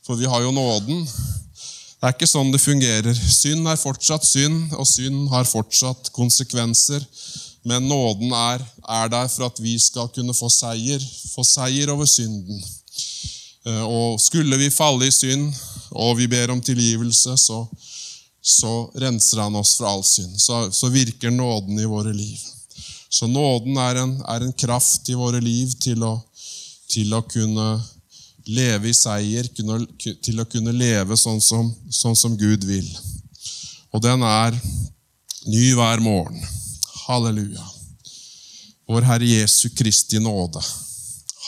for 0.07 0.17
vi 0.17 0.31
har 0.31 0.47
jo 0.47 0.55
nåden. 0.55 1.03
Det 2.03 2.09
er 2.09 2.15
ikke 2.17 2.27
sånn 2.27 2.49
det 2.51 2.59
fungerer. 2.59 3.15
Synd 3.15 3.69
er 3.71 3.79
fortsatt 3.79 4.25
synd, 4.27 4.73
og 4.75 4.89
synd 4.91 5.29
har 5.31 5.47
fortsatt 5.47 6.09
konsekvenser. 6.11 7.05
Men 7.63 7.87
nåden 7.87 8.33
er, 8.35 8.65
er 8.91 9.13
der 9.13 9.29
for 9.31 9.47
at 9.47 9.61
vi 9.63 9.77
skal 9.79 10.09
kunne 10.11 10.35
få 10.35 10.49
seier, 10.51 10.99
få 11.31 11.45
seier 11.47 11.93
over 11.95 12.09
synden. 12.11 12.59
Eh, 13.71 13.85
Og 13.87 14.19
skulle 14.19 14.59
vi 14.59 14.73
falle 14.75 15.07
i 15.07 15.15
synd, 15.15 15.47
og 15.95 16.17
vi 16.19 16.27
ber 16.27 16.51
om 16.51 16.59
tilgivelse, 16.59 17.37
så, 17.39 17.61
så 18.43 18.73
renser 18.99 19.45
han 19.45 19.63
oss 19.63 19.77
fra 19.79 19.95
all 19.95 20.03
synd. 20.03 20.35
Så, 20.43 20.59
så 20.75 20.91
virker 20.91 21.31
nåden 21.31 21.79
i 21.79 21.87
våre 21.87 22.11
liv. 22.11 22.43
Så 23.15 23.31
nåden 23.31 23.79
er 23.79 24.03
en, 24.03 24.19
er 24.27 24.43
en 24.43 24.59
kraft 24.59 25.07
i 25.07 25.15
våre 25.15 25.39
liv 25.39 25.71
til 25.79 26.03
å, 26.03 26.17
til 26.91 27.15
å 27.15 27.23
kunne 27.31 27.77
leve 28.47 28.91
i 28.91 28.95
seier, 28.97 29.49
til 29.49 30.41
å 30.41 30.49
kunne 30.51 30.73
leve 30.73 31.17
sånn 31.17 31.41
som, 31.41 31.71
sånn 31.91 32.17
som 32.17 32.37
Gud 32.37 32.65
vil. 32.65 32.89
Og 33.93 34.03
den 34.03 34.23
er 34.25 34.57
ny 35.47 35.73
hver 35.77 36.01
morgen. 36.01 36.41
Halleluja. 37.07 37.65
Vår 38.89 39.07
Herre 39.09 39.27
Jesu 39.27 39.69
Kristi 39.77 40.19
nåde. 40.19 40.63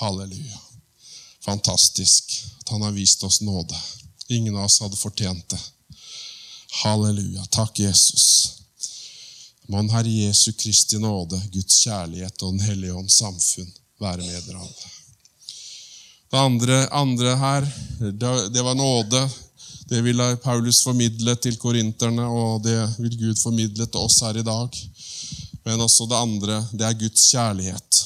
Halleluja. 0.00 0.61
Fantastisk 1.44 2.35
at 2.61 2.68
Han 2.68 2.83
har 2.83 2.92
vist 2.92 3.24
oss 3.24 3.40
nåde. 3.40 3.76
Ingen 4.28 4.57
av 4.57 4.64
oss 4.64 4.80
hadde 4.80 4.96
fortjent 4.96 5.48
det. 5.48 5.61
Halleluja. 6.83 7.44
Takk, 7.50 7.78
Jesus. 7.78 8.52
Må 9.68 9.83
Herre 9.92 10.11
Jesu 10.11 10.52
Kristi 10.52 10.98
nåde, 10.98 11.40
Guds 11.52 11.78
kjærlighet 11.85 12.42
og 12.42 12.52
Den 12.52 12.66
hellige 12.68 12.94
ånds 12.94 13.16
samfunn 13.18 13.72
være 14.00 14.26
med 14.26 14.42
dere 14.48 14.61
alle. 14.61 15.03
Det 16.35 16.40
andre, 16.40 16.77
andre 16.90 17.37
her, 17.38 17.66
det, 18.51 18.62
var 18.62 18.75
nåde. 18.75 19.31
Det 19.87 20.01
ville 20.03 20.37
Paulus 20.42 20.81
formidle 20.83 21.37
til 21.38 21.55
korinterne, 21.62 22.25
og 22.27 22.64
det 22.64 22.79
vil 22.99 23.12
Gud 23.20 23.37
formidle 23.38 23.87
til 23.87 24.01
oss 24.01 24.16
her 24.25 24.40
i 24.40 24.42
dag. 24.42 24.81
Men 25.62 25.85
også 25.85 26.09
det 26.11 26.18
andre, 26.18 26.57
det 26.73 26.88
er 26.88 26.97
Guds 26.99 27.29
kjærlighet. 27.31 28.01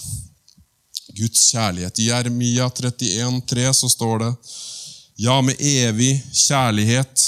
Guds 1.17 1.47
kjærlighet. 1.55 1.99
I 1.99 2.11
Jeremia 2.11 2.67
31, 2.69 3.31
31,3 3.49 3.73
så 3.73 3.88
står 3.88 4.21
det 4.21 4.29
Ja, 5.25 5.41
med 5.41 5.57
evig 5.57 6.11
kjærlighet 6.43 7.25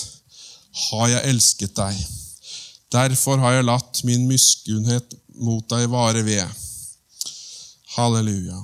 har 0.91 1.07
jeg 1.15 1.31
elsket 1.33 1.73
deg. 1.81 2.03
Derfor 2.93 3.41
har 3.41 3.57
jeg 3.57 3.69
latt 3.71 4.03
min 4.05 4.29
miskunnhet 4.29 5.17
mot 5.41 5.65
deg 5.73 5.89
vare 5.89 6.27
ved. 6.29 6.45
Halleluja. 7.97 8.61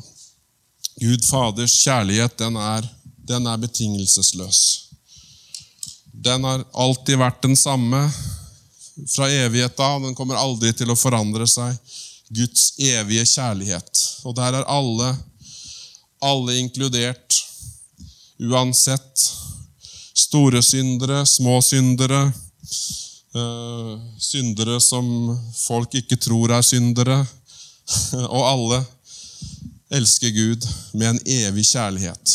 Gud 1.00 1.24
Faders 1.28 1.74
kjærlighet, 1.85 2.38
den 2.38 2.56
er, 2.56 2.87
den 3.28 3.46
er 3.46 3.61
betingelsesløs. 3.61 4.61
Den 6.12 6.44
har 6.48 6.64
alltid 6.72 7.20
vært 7.20 7.42
den 7.44 7.56
samme 7.56 8.00
fra 9.12 9.28
evighet 9.28 9.80
av. 9.80 10.00
Den 10.02 10.16
kommer 10.16 10.40
aldri 10.40 10.72
til 10.72 10.88
å 10.90 10.96
forandre 10.96 11.44
seg. 11.50 11.76
Guds 12.32 12.70
evige 12.80 13.26
kjærlighet. 13.28 14.02
Og 14.24 14.35
der 14.38 14.56
er 14.56 14.70
alle, 14.72 15.12
alle 16.24 16.56
inkludert, 16.62 17.42
uansett. 18.40 19.28
Store 20.16 20.62
syndere, 20.64 21.26
små 21.28 21.61
syndere, 21.61 22.22
eh, 23.37 23.92
syndere 24.16 24.80
som 24.80 25.06
folk 25.61 25.92
ikke 26.00 26.16
tror 26.16 26.56
er 26.56 26.64
syndere, 26.64 27.20
og 28.32 28.42
alle 28.48 28.80
elsker 29.90 30.31
Gud 30.35 30.66
med 30.92 31.09
en 31.09 31.20
evig 31.27 31.66
kjærlighet. 31.70 32.35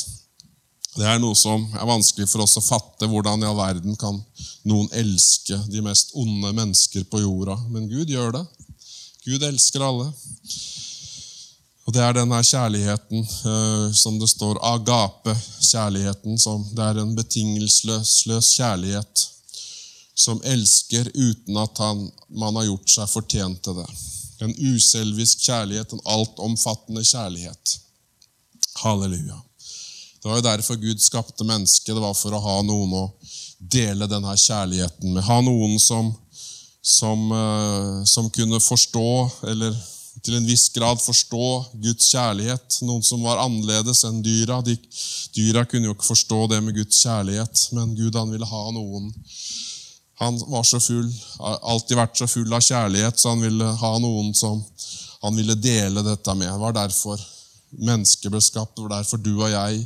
Det 0.96 1.08
er 1.08 1.22
noe 1.24 1.36
som 1.40 1.64
er 1.72 1.88
vanskelig 1.88 2.28
for 2.28 2.44
oss 2.44 2.58
å 2.60 2.64
fatte. 2.64 3.08
Hvordan 3.08 3.44
i 3.44 3.48
all 3.48 3.58
verden 3.60 3.96
kan 4.00 4.20
noen 4.68 4.90
elske 4.92 5.56
de 5.72 5.84
mest 5.84 6.12
onde 6.20 6.52
mennesker 6.56 7.06
på 7.12 7.24
jorda? 7.24 7.56
Men 7.72 7.88
Gud 7.92 8.12
gjør 8.12 8.36
det. 8.36 8.46
Gud 9.24 9.44
elsker 9.48 9.86
alle. 9.86 10.10
Og 11.88 11.96
Det 11.96 12.02
er 12.04 12.14
denne 12.16 12.38
kjærligheten 12.46 13.24
eh, 13.24 13.88
som 13.98 14.20
det 14.20 14.30
står 14.30 14.60
agape-kjærligheten. 14.64 16.38
som 16.40 16.64
Det 16.76 16.84
er 16.84 17.02
en 17.02 17.16
betingelsesløs 17.16 18.54
kjærlighet 18.58 19.28
som 20.16 20.42
elsker 20.44 21.10
uten 21.14 21.58
at 21.58 21.78
han, 21.78 22.12
man 22.30 22.56
har 22.60 22.68
gjort 22.68 22.90
seg 22.94 23.10
fortjent 23.10 23.64
til 23.64 23.80
det. 23.80 23.88
En 24.42 24.56
uselvisk 24.58 25.46
kjærlighet, 25.46 25.94
en 25.94 26.04
altomfattende 26.16 27.04
kjærlighet. 27.06 27.78
Halleluja. 28.82 29.38
Det 30.22 30.30
var 30.30 30.38
jo 30.38 30.46
derfor 30.46 30.76
Gud 30.82 31.02
skapte 31.02 31.46
mennesket. 31.46 31.96
Det 31.96 32.02
var 32.02 32.14
for 32.18 32.34
å 32.38 32.42
ha 32.42 32.58
noen 32.66 32.94
å 32.94 33.06
dele 33.58 34.10
denne 34.10 34.36
kjærligheten 34.38 35.14
med. 35.16 35.24
Ha 35.26 35.40
noen 35.46 35.80
som, 35.82 36.12
som, 36.82 37.26
eh, 37.34 38.04
som 38.10 38.30
kunne 38.34 38.62
forstå, 38.62 39.08
eller 39.50 39.74
til 40.22 40.38
en 40.38 40.46
viss 40.46 40.68
grad 40.76 41.02
forstå, 41.02 41.48
Guds 41.82 42.12
kjærlighet. 42.14 42.82
Noen 42.86 43.04
som 43.06 43.24
var 43.26 43.42
annerledes 43.42 44.04
enn 44.06 44.22
dyra. 44.26 44.60
De, 44.66 44.76
dyra 45.34 45.66
kunne 45.66 45.90
jo 45.90 45.96
ikke 45.96 46.12
forstå 46.12 46.42
det 46.52 46.62
med 46.66 46.78
Guds 46.78 47.02
kjærlighet, 47.02 47.68
men 47.78 47.96
Gud 47.98 48.18
han 48.20 48.34
ville 48.34 48.50
ha 48.50 48.64
noen 48.76 49.10
han 50.22 50.38
var 50.48 50.64
så 50.64 50.80
full, 50.80 51.08
alltid 51.40 51.98
vært 51.98 52.18
så 52.20 52.28
full 52.30 52.54
av 52.54 52.62
kjærlighet, 52.62 53.18
så 53.18 53.32
han 53.34 53.42
ville 53.42 53.66
ha 53.66 53.92
noen 53.98 54.36
som 54.38 54.60
han 55.22 55.34
ville 55.36 55.56
dele 55.58 56.04
dette 56.06 56.36
med. 56.38 56.46
Det 56.46 56.62
var 56.62 56.76
derfor 56.78 57.22
mennesket 57.72 58.30
ble 58.30 58.42
skapt. 58.42 58.76
Det 58.76 58.86
var 58.86 59.00
derfor 59.00 59.18
du 59.18 59.32
og 59.34 59.50
jeg, 59.50 59.80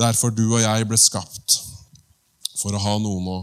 derfor 0.00 0.32
du 0.32 0.46
og 0.46 0.62
jeg 0.62 0.86
ble 0.88 0.96
skapt. 1.00 1.58
For 2.56 2.72
å 2.72 2.80
ha 2.80 2.94
noen 3.04 3.28
å 3.28 3.38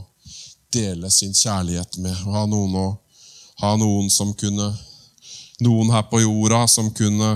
dele 0.74 1.12
sin 1.14 1.38
kjærlighet 1.38 2.00
med. 2.02 2.16
ha 2.34 2.46
noen, 2.50 2.74
å, 2.74 2.88
ha 3.62 3.76
noen 3.78 4.10
som 4.10 4.34
kunne 4.34 4.74
Noen 5.58 5.90
her 5.90 6.04
på 6.06 6.20
jorda 6.22 6.68
som 6.70 6.92
kunne 6.94 7.32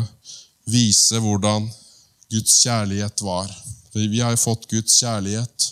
vise 0.70 1.18
hvordan 1.18 1.64
Guds 2.30 2.60
kjærlighet 2.62 3.24
var. 3.26 3.50
Vi 3.96 4.20
har 4.22 4.36
jo 4.36 4.38
fått 4.38 4.68
Guds 4.70 5.00
kjærlighet. 5.02 5.66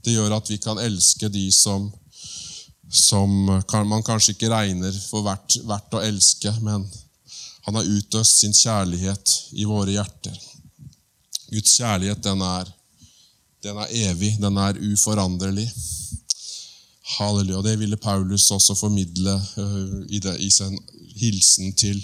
Det 0.00 0.14
gjør 0.14 0.38
at 0.38 0.48
vi 0.48 0.56
kan 0.64 0.80
elske 0.80 1.28
de 1.28 1.44
som 1.52 1.90
som 2.90 3.30
man 3.88 4.02
kanskje 4.06 4.34
ikke 4.34 4.50
regner 4.52 4.94
for 5.10 5.26
verdt, 5.26 5.58
verdt 5.68 5.96
å 5.98 6.02
elske, 6.04 6.52
men 6.64 6.86
han 7.68 7.76
har 7.76 7.84
utøst 7.84 8.40
sin 8.40 8.54
kjærlighet 8.56 9.34
i 9.60 9.66
våre 9.68 9.92
hjerter. 9.92 10.36
Guds 11.52 11.74
kjærlighet, 11.76 12.22
den 12.24 12.40
er, 12.44 12.70
den 13.64 13.80
er 13.82 13.94
evig, 14.08 14.34
den 14.40 14.56
er 14.60 14.80
uforanderlig. 14.88 15.66
Halleluja. 17.18 17.62
Det 17.64 17.76
ville 17.80 17.96
Paulus 17.96 18.50
også 18.52 18.76
formidle 18.76 19.34
uh, 19.36 20.00
i, 20.08 20.20
det, 20.20 20.34
i, 20.44 20.50
sin 20.52 20.76
hilsen 21.16 21.72
til 21.76 22.00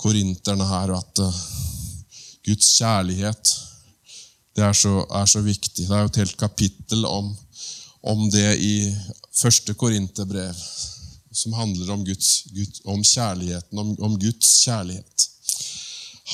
korinterne 0.00 0.64
her, 0.68 0.94
at 0.96 1.24
uh, 1.24 1.42
Guds 2.44 2.70
kjærlighet 2.78 3.56
det 4.56 4.64
er 4.66 4.76
så, 4.76 4.94
er 5.14 5.26
så, 5.30 5.40
viktig. 5.44 5.86
Det 5.86 5.94
er 5.94 6.04
jo 6.04 6.10
et 6.10 6.20
helt 6.24 6.36
kapittel 6.36 7.04
om, 7.06 7.28
om 8.02 8.24
det 8.32 8.56
i 8.60 8.74
første 9.34 9.74
Korinterbrev, 9.78 10.56
som 11.32 11.54
handler 11.54 11.92
om, 11.94 12.04
Guds, 12.04 12.44
Gud, 12.54 12.80
om 12.84 13.02
kjærligheten, 13.04 13.78
om, 13.78 13.94
om, 14.02 14.18
Guds 14.18 14.50
kjærlighet. 14.64 15.26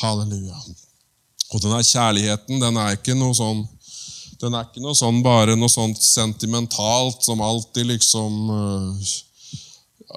Halleluja. 0.01 0.57
Og 1.53 1.63
denne 1.63 1.83
kjærligheten, 1.85 2.61
den 2.61 2.81
er 2.81 2.97
ikke 2.97 3.17
noe 3.19 3.37
sånn 3.37 3.67
den 4.37 4.53
er 4.53 4.67
ikke 4.67 4.83
noe 4.85 4.93
sånn 4.93 5.23
bare 5.25 5.55
noe 5.57 5.73
sånt 5.73 6.03
sentimentalt 6.05 7.23
som 7.25 7.41
alltid 7.41 7.89
liksom 7.89 8.51
uh, 8.53 9.07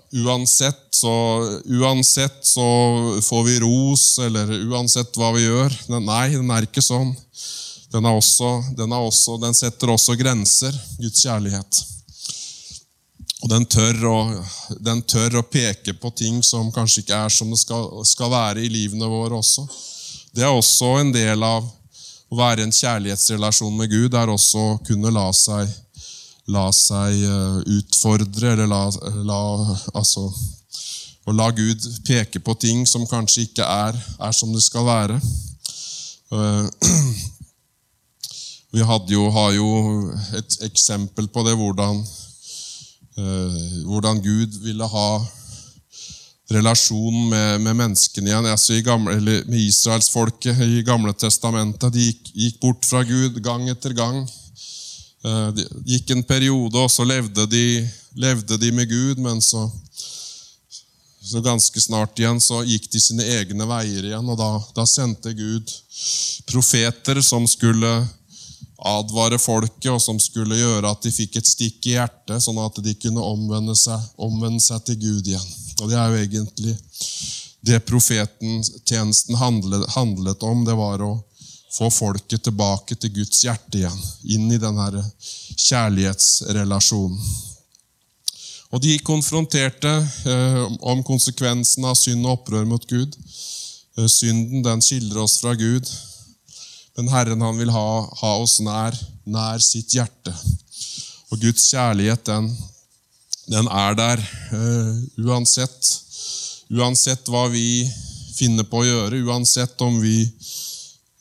Uansett 0.10 0.90
så, 0.96 1.12
uansett 1.66 2.46
så 2.46 2.66
får 3.24 3.44
vi 3.46 3.56
ros, 3.64 4.04
eller 4.22 4.52
uansett 4.70 5.18
hva 5.18 5.32
vi 5.34 5.44
gjør. 5.44 5.74
Nei, 5.98 6.36
den 6.36 6.50
er 6.54 6.66
ikke 6.68 6.84
sånn. 6.84 7.10
Den, 7.94 8.06
også, 8.06 8.52
den, 8.78 8.94
også, 8.94 9.38
den 9.42 9.58
setter 9.58 9.94
også 9.94 10.16
grenser, 10.20 10.76
Guds 11.02 11.24
kjærlighet. 11.26 11.82
Og 13.40 13.48
den 13.48 13.66
tør, 13.72 14.02
å, 14.10 14.18
den 14.84 15.02
tør, 15.08 15.40
å, 15.40 15.46
peke 15.48 15.94
på 15.96 16.12
ting 16.12 16.42
som 16.44 16.72
kanskje 16.76 17.06
ikke 17.06 17.20
er 17.24 17.32
som 17.32 17.52
det 17.54 17.62
skal, 17.62 17.88
skal, 18.08 18.32
være 18.34 18.66
i 18.66 18.72
livene 18.72 19.08
våre 19.08 19.40
også. 19.40 19.64
Det 20.36 20.44
er 20.44 20.52
også 20.52 20.98
en 21.00 21.14
del 21.16 21.46
av 21.48 21.64
å 22.30 22.38
være 22.38 22.62
i 22.62 22.68
en 22.68 22.76
kjærlighetsrelasjon 22.76 23.78
med 23.80 23.90
Gud. 23.94 24.10
Det 24.12 24.20
er 24.20 24.34
også 24.34 24.66
å 24.74 24.76
kunne 24.86 25.14
la 25.16 25.30
seg, 25.34 25.72
la 26.52 26.68
seg 26.76 27.16
eh, 27.16 27.58
utfordre, 27.80 28.54
eller 28.58 28.68
la, 28.70 28.84
la, 29.24 29.42
altså, 29.96 30.28
å 31.24 31.36
la 31.36 31.50
Gud 31.56 31.88
peke 32.06 32.44
på 32.44 32.60
ting 32.60 32.86
som 32.90 33.08
kanskje 33.08 33.48
ikke 33.48 33.66
er, 33.66 33.98
er 34.20 34.36
som 34.36 34.52
det 34.52 34.66
skal 34.68 34.84
være. 34.90 35.20
Eh, 36.36 36.92
vi 38.76 38.84
jo, 38.84 39.30
har 39.32 39.54
jo 39.56 39.70
et 40.36 40.64
eksempel 40.68 41.32
på 41.32 41.48
det, 41.48 41.56
hvordan 41.56 42.04
hvordan 43.86 44.22
Gud 44.24 44.56
ville 44.64 44.88
ha 44.88 45.10
relasjon 46.50 47.30
med, 47.30 47.62
med 47.62 47.78
menneskene 47.78 48.32
igjen. 48.32 48.48
Altså 48.50 48.80
gamle, 48.86 49.16
med 49.46 49.60
israelsfolket 49.60 50.62
i 50.66 50.84
Gamle 50.86 51.14
testamentet. 51.14 51.94
De 51.94 52.08
gikk, 52.10 52.32
gikk, 52.34 52.60
bort 52.64 52.88
fra 52.90 53.04
Gud 53.08 53.38
gang 53.46 53.68
etter 53.70 53.94
gang. 53.98 54.24
Eh, 55.26 55.50
det 55.56 55.68
gikk 55.94 56.16
en 56.16 56.26
periode, 56.26 56.80
og 56.80 56.90
så 56.92 57.06
levde 57.06 57.46
de, 57.52 57.84
levde 58.18 58.58
de 58.62 58.72
med 58.74 58.90
Gud, 58.90 59.22
men 59.22 59.42
så 59.42 59.68
så 61.30 61.42
ganske 61.46 61.82
snart 61.82 62.18
igjen 62.18 62.40
så 62.42 62.64
gikk 62.66 62.88
de 62.90 63.00
sine 63.04 63.26
egne 63.36 63.66
veier 63.70 64.08
igjen, 64.08 64.30
og 64.32 64.38
da, 64.40 64.48
da 64.74 64.86
sendte 64.90 65.34
Gud 65.38 65.70
profeter 66.50 67.20
som 67.22 67.46
skulle 67.46 67.92
advare 68.86 69.40
folket, 69.42 69.90
og 69.92 70.02
som 70.02 70.20
skulle 70.22 70.58
gjøre 70.60 70.92
at 70.92 71.04
de 71.04 71.12
fikk 71.12 71.40
et 71.40 71.48
stikk 71.48 71.90
i 71.90 71.96
hjertet, 71.98 72.40
sånn 72.44 72.60
at 72.64 72.80
de 72.84 72.94
kunne 73.02 73.24
omvende 73.24 73.76
seg, 73.76 74.00
omvende 74.16 74.62
seg 74.64 74.84
til 74.88 75.00
Gud 75.02 75.28
igjen. 75.28 75.50
Og 75.82 75.90
Det 75.90 75.98
er 75.98 76.08
jo 76.10 76.22
egentlig 76.24 76.78
det 77.70 77.80
profetentjenesten 77.88 79.36
handlet, 79.36 79.90
handlet 79.96 80.44
om. 80.44 80.64
Det 80.66 80.76
var 80.80 81.04
å 81.04 81.14
få 81.76 81.90
folket 81.94 82.44
tilbake 82.48 82.96
til 82.96 83.14
Guds 83.20 83.44
hjerte 83.44 83.82
igjen, 83.82 84.02
inn 84.24 84.52
i 84.52 84.62
denne 84.62 85.04
kjærlighetsrelasjonen. 85.68 87.20
Og 88.70 88.82
de 88.84 89.00
konfronterte 89.02 89.92
eh, 90.30 90.66
om 90.86 91.02
konsekvensen 91.06 91.88
av 91.90 91.96
synd 91.98 92.26
og 92.28 92.36
opprør 92.38 92.68
mot 92.70 92.84
Gud. 92.90 93.16
Eh, 93.98 94.06
synden 94.06 94.62
den 94.66 94.84
skiller 94.86 95.24
oss 95.24 95.40
fra 95.42 95.56
Gud, 95.58 95.90
men 97.00 97.08
Herren 97.08 97.42
han 97.42 97.56
vil 97.56 97.70
ha, 97.72 97.90
ha 98.22 98.30
oss 98.44 98.58
nær, 98.60 98.96
nær 99.24 99.62
sitt 99.64 99.94
hjerte. 99.96 100.34
Og 101.32 101.40
Guds 101.40 101.70
kjærlighet, 101.72 102.26
den, 102.28 102.50
den 103.48 103.70
er 103.72 103.96
der 103.96 104.24
uh, 104.52 104.98
uansett. 105.24 105.94
Uansett 106.68 107.32
hva 107.32 107.46
vi 107.54 107.88
finner 108.36 108.68
på 108.68 108.82
å 108.82 108.88
gjøre, 108.90 109.22
uansett 109.32 109.80
om 109.86 109.96
vi 110.04 110.18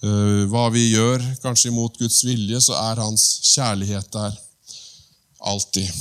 uh, 0.03 0.51
hva 0.51 0.67
vi 0.75 0.89
gjør, 0.97 1.23
kanskje 1.45 1.71
imot 1.71 2.03
Guds 2.03 2.25
vilje, 2.27 2.59
så 2.67 2.75
er 2.81 3.05
hans 3.05 3.29
kjærlighet 3.53 4.11
der 4.19 4.35
alltid. 5.47 5.95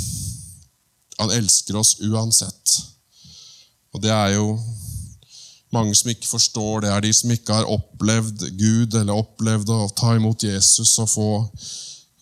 Han 1.22 1.38
elsker 1.38 1.78
oss 1.78 2.00
uansett. 2.02 2.80
Og 3.94 4.02
det 4.02 4.16
er 4.16 4.40
jo 4.40 4.56
mange 5.76 5.96
som 5.96 6.12
ikke 6.12 6.30
forstår 6.30 6.86
det, 6.86 6.92
er 6.94 7.04
de 7.04 7.12
som 7.16 7.32
ikke 7.34 7.60
har 7.60 7.72
opplevd 7.72 8.48
Gud 8.60 8.96
eller 8.96 9.20
opplevd 9.20 9.72
å 9.74 9.90
ta 9.98 10.14
imot 10.16 10.46
Jesus 10.48 10.94
og 11.04 11.10
få, 11.12 11.32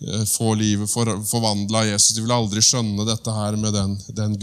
eh, 0.02 0.26
få 0.30 0.54
livet 0.58 0.90
for, 0.90 1.12
forvandla 1.30 1.84
av 1.84 1.92
Jesus. 1.92 2.16
De 2.16 2.26
vil 2.26 2.36
aldri 2.36 2.64
skjønne 2.66 3.06
dette 3.08 3.38
her 3.38 3.58
med 3.62 3.74
den, 3.78 3.96
den, 4.18 4.36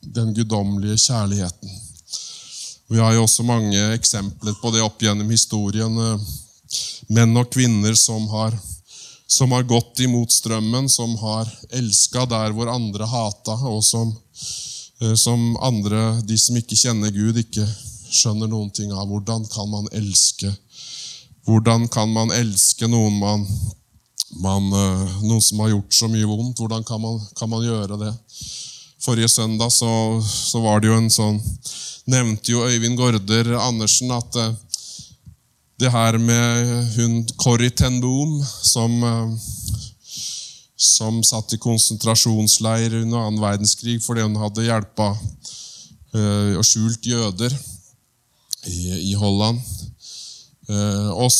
den 0.00 0.34
guddommelige 0.34 0.98
kjærligheten. 1.04 1.78
Vi 2.90 2.98
har 2.98 3.14
jo 3.14 3.22
også 3.26 3.46
mange 3.46 3.92
eksempler 3.94 4.56
på 4.58 4.72
det 4.74 4.82
opp 4.82 5.02
gjennom 5.02 5.28
historien. 5.30 6.00
Eh, 6.06 6.28
menn 7.10 7.36
og 7.36 7.50
kvinner 7.52 7.94
som 7.98 8.28
har 8.32 8.54
som 9.30 9.52
har 9.52 9.62
gått 9.62 10.00
imot 10.00 10.32
strømmen, 10.32 10.88
som 10.88 11.12
har 11.16 11.46
elska 11.70 12.24
der 12.26 12.50
hvor 12.50 12.66
andre 12.66 13.06
hata, 13.06 13.54
og 13.70 13.84
som, 13.86 14.10
eh, 15.00 15.14
som, 15.14 15.54
andre, 15.62 16.18
de 16.26 16.38
som 16.38 16.56
ikke 16.58 16.74
kjenner 16.74 17.14
Gud, 17.14 17.38
ikke 17.38 17.62
skjønner 18.10 18.50
noen 18.50 18.70
ting 18.74 18.92
av. 18.92 19.06
Hvordan 19.08 19.46
kan 19.50 19.70
man 19.70 19.88
elske? 19.96 20.50
Hvordan 21.48 21.88
kan 21.88 22.10
man 22.12 22.32
elske 22.34 22.88
noen, 22.90 23.16
man, 23.18 23.46
man, 24.42 24.66
eh, 24.76 25.20
noen 25.24 25.42
som 25.42 25.62
har 25.64 25.72
gjort 25.72 25.96
så 25.96 26.08
mye 26.10 26.28
vondt? 26.28 26.60
Hvordan 26.60 26.84
kan 26.86 27.00
man, 27.02 27.20
kan 27.38 27.50
man 27.50 27.64
gjøre 27.64 27.98
det? 28.00 28.12
Forrige 29.00 29.30
søndag 29.32 29.72
så, 29.72 29.90
så, 30.24 30.60
var 30.60 30.80
det 30.80 30.90
jo 30.90 30.98
en 30.98 31.08
sånn 31.08 31.38
Nevnte 32.10 32.52
jo 32.52 32.66
Øyvind 32.68 32.98
Gaarder 32.98 33.54
Andersen 33.56 34.12
at 34.12 34.36
eh, 34.36 34.52
det 35.80 35.88
her 35.94 36.18
med 36.20 36.90
hun 36.98 37.22
Corrie 37.40 37.72
ten 37.72 38.02
Boom, 38.02 38.34
som, 38.44 38.98
eh, 39.00 39.32
som 40.76 41.22
satt 41.24 41.54
i 41.56 41.60
konsentrasjonsleir 41.62 42.98
under 43.00 43.24
annen 43.24 43.40
verdenskrig 43.40 44.02
fordi 44.04 44.26
hun 44.26 44.36
hadde 44.42 44.68
hjelpa 44.68 45.14
og 46.10 46.64
skjult 46.66 47.06
jøder 47.06 47.54
i, 48.66 49.10
i 49.10 49.14
Holland. 49.14 49.60
Eh, 50.68 51.08
og 51.10 51.30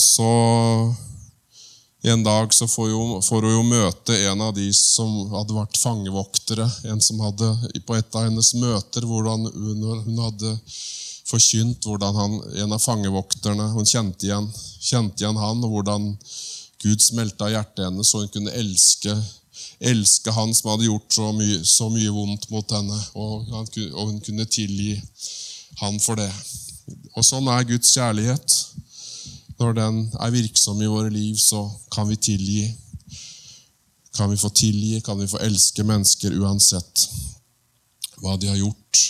så 0.00 0.26
en 2.06 2.22
dag 2.22 2.54
så 2.54 2.68
får 2.68 2.88
hun, 2.88 3.22
får 3.22 3.42
hun 3.42 3.52
jo 3.52 3.62
møte 3.66 4.16
en 4.28 4.40
av 4.40 4.52
de 4.54 4.68
som 4.74 5.10
hadde 5.32 5.56
vært 5.56 5.78
fangevoktere. 5.80 6.68
En 6.86 7.00
som 7.02 7.20
hadde 7.24 7.48
på 7.86 7.96
et 7.98 8.14
av 8.14 8.28
hennes 8.28 8.52
møter 8.60 9.06
hvordan 9.08 9.48
hun, 9.50 9.82
hun 10.04 10.20
hadde 10.22 10.52
forkynt 11.26 11.88
hvordan 11.88 12.14
han, 12.14 12.36
en 12.62 12.76
av 12.76 12.82
fangevokterne 12.82 13.72
Hun 13.74 13.88
kjente 13.88 14.28
igjen, 14.28 14.46
kjente 14.78 15.24
igjen 15.24 15.40
han, 15.40 15.64
og 15.66 15.74
hvordan 15.74 16.12
Gud 16.84 17.02
smelta 17.02 17.48
hjertet 17.50 17.88
hennes, 17.88 18.06
så 18.06 18.22
hun 18.22 18.30
kunne 18.30 18.54
elske, 18.54 19.16
elske 19.78 20.32
han 20.32 20.54
som 20.54 20.70
hadde 20.72 20.88
gjort 20.88 21.12
så 21.12 21.32
mye, 21.36 21.58
så 21.64 21.88
mye 21.92 22.12
vondt 22.12 22.48
mot 22.50 22.72
henne. 22.76 23.00
Og, 23.14 23.46
han, 23.52 23.68
og 23.92 24.10
hun 24.10 24.20
kunne 24.24 24.48
tilgi 24.48 24.96
han 25.82 26.00
for 26.00 26.18
det. 26.20 26.30
Og 27.16 27.24
sånn 27.26 27.48
er 27.52 27.66
Guds 27.68 27.92
kjærlighet. 27.96 28.56
Når 29.60 29.76
den 29.78 30.02
er 30.20 30.34
virksom 30.34 30.82
i 30.82 30.90
våre 30.90 31.10
liv, 31.12 31.36
så 31.40 31.64
kan 31.92 32.08
vi 32.08 32.16
tilgi. 32.16 32.66
Kan 34.16 34.30
vi 34.32 34.40
få 34.40 34.48
tilgi, 34.48 35.00
kan 35.04 35.18
vi 35.20 35.28
få 35.28 35.40
elske 35.44 35.84
mennesker 35.84 36.36
uansett 36.40 37.08
hva 38.22 38.36
de 38.40 38.48
har 38.48 38.60
gjort. 38.60 39.02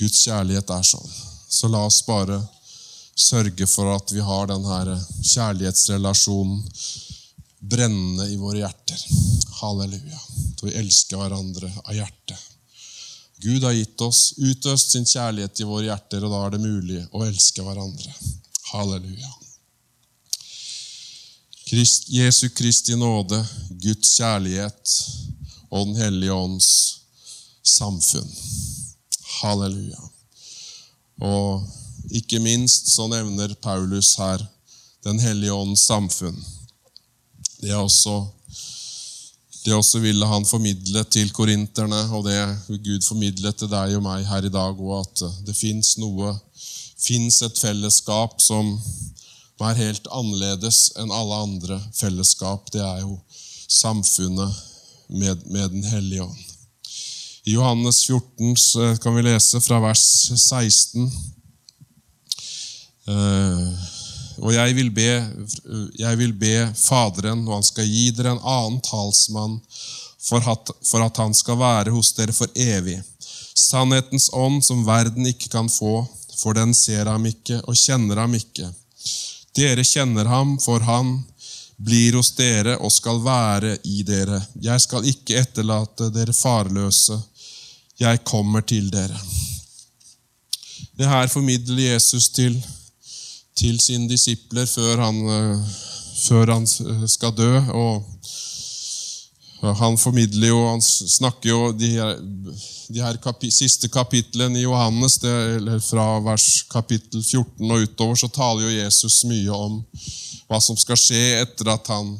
Guds 0.00 0.24
kjærlighet 0.26 0.70
er 0.74 0.84
sånn. 0.84 1.14
Så 1.48 1.70
la 1.70 1.84
oss 1.86 2.02
bare 2.06 2.40
sørge 3.14 3.66
for 3.70 3.92
at 3.94 4.10
vi 4.12 4.20
har 4.24 4.48
denne 4.50 4.98
kjærlighetsrelasjonen 5.22 6.64
brennende 7.70 8.28
i 8.32 8.36
våre 8.36 8.58
hjerter. 8.58 9.06
Halleluja. 9.60 10.20
Så 10.58 10.66
vi 10.66 10.74
elsker 10.80 11.20
hverandre 11.20 11.70
av 11.84 11.94
hjertet. 11.94 12.50
Gud 13.44 13.64
har 13.64 13.72
gitt 13.72 14.00
oss, 14.00 14.32
utøst 14.38 14.94
sin 14.94 15.06
kjærlighet 15.06 15.60
i 15.60 15.66
våre 15.68 15.88
hjerter, 15.88 16.24
og 16.24 16.32
da 16.32 16.42
er 16.46 16.54
det 16.54 16.62
mulig 16.62 17.00
å 17.12 17.24
elske 17.26 17.64
hverandre. 17.64 18.12
Halleluja. 18.72 19.32
Krist, 21.64 22.08
Jesu 22.12 22.48
Kristi 22.54 22.96
nåde, 22.96 23.40
Guds 23.82 24.14
kjærlighet 24.18 24.96
og 25.70 25.88
Den 25.88 25.96
hellige 25.98 26.32
ånds 26.32 26.68
samfunn. 27.64 28.28
Halleluja. 29.40 30.00
Og 31.24 31.64
ikke 32.14 32.40
minst 32.42 32.92
så 32.92 33.08
nevner 33.08 33.54
Paulus 33.62 34.14
her 34.18 34.42
Den 35.04 35.18
hellige 35.20 35.52
ånds 35.52 35.86
samfunn. 35.86 36.38
Det 37.64 37.72
er 37.72 37.80
også 37.80 38.18
det 39.64 39.72
også 39.72 39.98
ville 40.02 40.26
han 40.28 40.44
formidle 40.44 41.00
til 41.08 41.30
korinterne, 41.32 42.02
og 42.12 42.26
det 42.26 42.36
Gud 42.84 43.00
formidlet 43.06 43.56
til 43.56 43.70
deg 43.72 43.94
og 43.96 44.02
meg 44.04 44.26
her 44.28 44.44
i 44.44 44.52
dag 44.52 44.76
òg, 44.76 44.98
at 45.00 45.46
det 45.46 45.56
fins 45.56 45.96
noe 46.02 46.34
Fins 47.04 47.42
et 47.44 47.58
fellesskap 47.60 48.38
som 48.40 48.70
er 49.60 49.76
helt 49.76 50.06
annerledes 50.08 50.86
enn 51.00 51.12
alle 51.12 51.40
andre 51.46 51.76
fellesskap. 51.92 52.70
Det 52.72 52.80
er 52.80 53.02
jo 53.02 53.18
samfunnet 53.68 54.54
med, 55.08 55.42
med 55.44 55.68
Den 55.74 55.84
hellige 55.84 56.24
ånd. 56.24 56.38
I 57.44 57.58
Johannes 57.58 58.04
14 58.06 59.00
kan 59.02 59.16
vi 59.16 59.26
lese 59.26 59.60
fra 59.60 59.82
vers 59.84 60.04
16. 60.32 61.10
Eh, 63.12 63.84
og 64.38 64.54
jeg 64.54 64.74
vil, 64.76 64.90
be, 64.94 65.10
jeg 65.98 66.18
vil 66.18 66.32
be 66.38 66.54
Faderen, 66.76 67.44
og 67.48 67.58
han 67.58 67.66
skal 67.66 67.88
gi 67.88 68.10
dere 68.16 68.34
en 68.34 68.42
annen 68.42 68.80
talsmann, 68.84 69.58
for 70.24 70.44
at, 70.50 70.72
for 70.88 71.04
at 71.04 71.20
han 71.20 71.34
skal 71.36 71.58
være 71.60 71.92
hos 71.94 72.14
dere 72.16 72.32
for 72.32 72.50
evig. 72.54 72.96
Sannhetens 73.54 74.30
ånd 74.32 74.62
som 74.64 74.86
verden 74.86 75.26
ikke 75.30 75.50
kan 75.52 75.68
få, 75.70 76.06
for 76.38 76.56
den 76.56 76.74
ser 76.74 77.06
ham 77.06 77.26
ikke 77.28 77.60
og 77.62 77.78
kjenner 77.78 78.24
ham 78.24 78.34
ikke. 78.34 78.70
Dere 79.54 79.84
kjenner 79.86 80.26
ham, 80.26 80.56
for 80.58 80.82
han 80.82 81.20
blir 81.76 82.16
hos 82.18 82.32
dere 82.38 82.76
og 82.78 82.92
skal 82.92 83.20
være 83.22 83.76
i 83.84 84.02
dere. 84.06 84.40
Jeg 84.62 84.82
skal 84.82 85.06
ikke 85.10 85.38
etterlate 85.42 86.10
dere 86.14 86.34
farløse. 86.34 87.20
'Jeg 87.94 88.24
kommer 88.24 88.60
til 88.60 88.90
dere'. 88.90 89.20
Det 90.98 91.06
her 91.06 91.26
formidler 91.26 91.92
Jesus 91.92 92.28
til, 92.28 92.56
til 93.58 93.78
sine 93.80 94.08
disipler 94.10 94.66
før 94.66 95.02
han, 95.06 95.20
eh, 95.30 95.76
før 96.24 96.52
han, 96.52 96.66
skal 97.08 97.34
dø. 97.36 97.52
og 97.72 98.10
Han 99.64 99.96
formidler 99.96 100.48
jo, 100.48 100.58
han 100.68 100.82
snakker 100.82 101.48
jo 101.48 101.72
de 101.72 101.88
her, 101.94 102.18
de 102.92 103.00
her 103.00 103.16
kapi, 103.16 103.48
siste 103.50 103.88
kapitlene 103.88 104.58
i 104.58 104.64
Johannes, 104.66 105.14
det, 105.22 105.32
eller 105.56 105.80
fra 105.80 106.18
vers 106.20 106.66
kapittel 106.68 107.22
14 107.22 107.70
og 107.70 107.86
utover, 107.86 108.14
så 108.14 108.28
taler 108.28 108.66
jo 108.66 108.74
Jesus 108.82 109.22
mye 109.24 109.56
om 109.56 109.78
hva 110.50 110.60
som 110.60 110.76
skal 110.76 111.00
skje 111.00 111.22
etter 111.40 111.70
at 111.72 111.88
han 111.88 112.12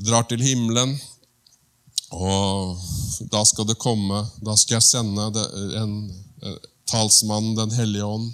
drar 0.00 0.24
til 0.30 0.40
himmelen. 0.40 0.96
Og 2.16 2.80
da 3.32 3.42
skal 3.44 3.66
det 3.66 3.80
komme 3.82 4.20
Da 4.38 4.54
skal 4.54 4.76
jeg 4.76 4.86
sende 4.86 5.24
en 5.82 5.94
talsmann, 6.86 7.56
Den 7.56 7.72
hellige 7.74 8.04
ånd, 8.04 8.30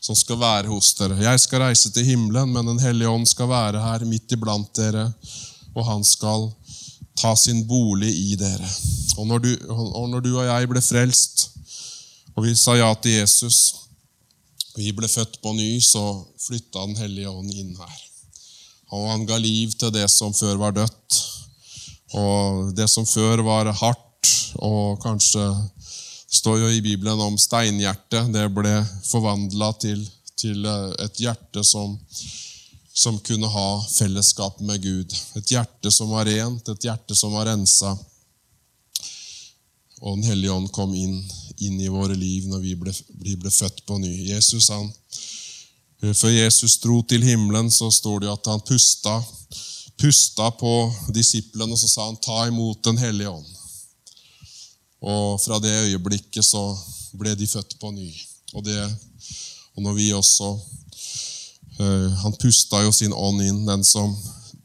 som 0.00 0.16
skal 0.16 0.40
være 0.40 0.70
hos 0.72 0.94
dere. 0.98 1.18
Jeg 1.20 1.42
skal 1.42 1.64
reise 1.64 1.92
til 1.92 2.06
himmelen, 2.08 2.52
men 2.52 2.72
Den 2.72 2.80
hellige 2.80 3.08
ånd 3.08 3.28
skal 3.28 3.50
være 3.50 3.82
her 3.82 4.06
midt 4.08 4.32
iblant 4.32 4.72
dere, 4.76 5.10
og 5.74 5.86
han 5.86 6.04
skal 6.04 6.48
ta 7.20 7.34
sin 7.36 7.66
bolig 7.68 8.10
i 8.10 8.36
dere. 8.40 8.68
Og 9.18 9.26
når, 9.28 9.38
du, 9.44 9.50
og 9.70 10.08
når 10.08 10.24
du 10.24 10.32
og 10.38 10.46
jeg 10.46 10.68
ble 10.70 10.80
frelst, 10.80 11.50
og 12.34 12.46
vi 12.46 12.54
sa 12.56 12.76
ja 12.78 12.88
til 13.02 13.18
Jesus, 13.20 13.58
vi 14.76 14.92
ble 14.96 15.08
født 15.10 15.40
på 15.42 15.52
ny, 15.52 15.80
så 15.82 16.22
flytta 16.40 16.86
Den 16.86 16.96
hellige 16.96 17.30
ånd 17.30 17.50
inn 17.52 17.74
her. 17.76 17.98
Og 18.94 19.10
han 19.10 19.26
ga 19.26 19.36
liv 19.38 19.74
til 19.78 19.92
det 19.94 20.06
som 20.10 20.32
før 20.34 20.56
var 20.62 20.74
dødt. 20.74 21.18
Og 22.16 22.70
det 22.74 22.88
som 22.90 23.06
før 23.06 23.42
var 23.46 23.70
hardt, 23.82 24.30
og 24.58 24.98
kanskje 25.02 25.44
står 26.30 26.58
jo 26.58 26.70
i 26.70 26.82
Bibelen 26.82 27.20
om 27.20 27.38
steinhjertet. 27.38 28.32
Det 28.32 28.46
ble 28.54 28.74
forvandla 29.04 29.72
til, 29.82 30.04
til 30.38 30.66
et 30.66 31.18
hjerte 31.20 31.64
som, 31.66 31.96
som 32.94 33.18
kunne 33.26 33.50
ha 33.50 33.68
fellesskap 33.90 34.60
med 34.60 34.82
Gud. 34.82 35.16
Et 35.40 35.52
hjerte 35.56 35.90
som 35.90 36.12
var 36.14 36.30
rent, 36.30 36.68
et 36.68 36.86
hjerte 36.86 37.18
som 37.18 37.34
var 37.34 37.50
rensa. 37.50 37.96
Og 40.00 40.16
Den 40.16 40.30
hellige 40.30 40.52
ånd 40.54 40.70
kom 40.72 40.94
inn, 40.94 41.18
inn 41.58 41.80
i 41.80 41.90
våre 41.92 42.14
liv 42.16 42.46
når 42.48 42.62
vi 42.64 42.76
ble, 42.78 42.94
vi 43.20 43.36
ble 43.36 43.50
født 43.52 43.84
på 43.86 43.98
ny. 44.00 44.14
Jesus 44.30 44.70
han, 44.72 44.88
Før 46.00 46.30
Jesus 46.32 46.78
dro 46.80 47.02
til 47.04 47.26
himmelen, 47.26 47.68
så 47.68 47.90
står 47.92 48.22
det 48.22 48.30
at 48.32 48.46
han 48.48 48.62
pusta, 48.64 49.18
pusta 50.00 50.46
på 50.56 50.72
disiplene, 51.12 51.74
og 51.74 51.78
så 51.82 51.90
sa 51.90 52.06
han 52.06 52.16
'ta 52.16 52.46
imot 52.48 52.84
Den 52.84 52.96
hellige 52.98 53.28
ånd'. 53.28 53.59
Og 55.00 55.40
fra 55.40 55.58
det 55.62 55.72
øyeblikket 55.86 56.44
så 56.44 56.64
ble 57.18 57.34
de 57.36 57.46
født 57.48 57.76
på 57.80 57.90
ny. 57.94 58.10
Og, 58.54 58.64
det, 58.64 58.76
og 59.76 59.82
når 59.82 59.94
vi 59.96 60.12
også 60.12 60.50
uh, 61.80 62.08
Han 62.22 62.34
pusta 62.40 62.82
jo 62.84 62.92
sin 62.92 63.14
ånd 63.14 63.42
inn, 63.42 63.62
den, 63.66 63.84
som, 63.84 64.12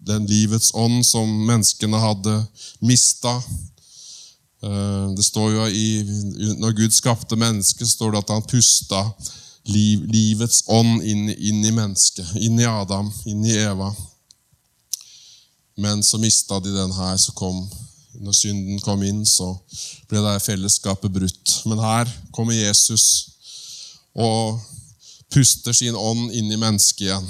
den 0.08 0.26
livets 0.28 0.72
ånd 0.74 1.04
som 1.06 1.30
menneskene 1.48 2.02
hadde 2.02 2.36
mista. 2.82 3.38
Uh, 4.66 5.14
det 5.16 5.26
står 5.26 5.52
jo 5.54 5.68
i, 5.70 5.88
Når 6.60 6.76
Gud 6.82 6.92
skapte 6.92 7.40
mennesket, 7.40 7.88
står 7.88 8.12
det 8.12 8.24
at 8.26 8.36
han 8.36 8.50
pusta 8.50 9.06
liv, 9.72 10.04
livets 10.12 10.64
ånd 10.68 11.02
inn, 11.04 11.30
inn 11.30 11.64
i 11.66 11.72
mennesket. 11.72 12.36
Inn 12.42 12.60
i 12.60 12.68
Adam, 12.70 13.12
inn 13.26 13.46
i 13.46 13.56
Eva. 13.64 13.94
Men 15.78 16.04
så 16.04 16.18
mista 16.18 16.60
de 16.60 16.72
den 16.76 16.92
her. 16.92 17.18
så 17.18 17.32
kom 17.32 17.66
når 18.22 18.38
synden 18.38 18.80
kom 18.84 19.04
inn, 19.04 19.24
så 19.26 19.52
ble 20.10 20.22
det 20.24 20.44
fellesskapet 20.46 21.14
brutt. 21.14 21.56
Men 21.66 21.82
her 21.84 22.12
kommer 22.36 22.56
Jesus 22.56 23.36
og 24.16 24.62
puster 25.34 25.76
sin 25.76 25.96
ånd 25.96 26.32
inn 26.32 26.52
i 26.52 26.60
mennesket 26.60 27.10
igjen. 27.10 27.28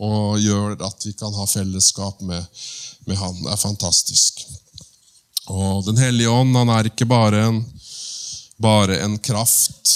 Og 0.00 0.40
gjør 0.40 0.78
at 0.86 1.06
vi 1.06 1.12
kan 1.18 1.34
ha 1.36 1.46
fellesskap 1.46 2.22
med, 2.24 2.44
med 3.06 3.18
Han. 3.20 3.36
Det 3.42 3.52
er 3.52 3.60
fantastisk. 3.60 4.44
Og 5.50 5.84
Den 5.86 5.98
hellige 5.98 6.30
ånd 6.30 6.54
han 6.56 6.70
er 6.72 6.90
ikke 6.90 7.08
bare 7.10 7.42
en, 7.48 7.60
bare 8.60 9.00
en 9.04 9.18
kraft, 9.18 9.94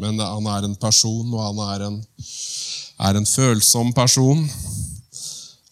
men 0.00 0.20
han 0.20 0.48
er 0.52 0.66
en 0.66 0.76
person, 0.76 1.28
og 1.32 1.42
han 1.42 1.60
er 1.66 1.86
en, 1.88 1.98
er 3.08 3.18
en 3.18 3.28
følsom 3.28 3.92
person. 3.96 4.44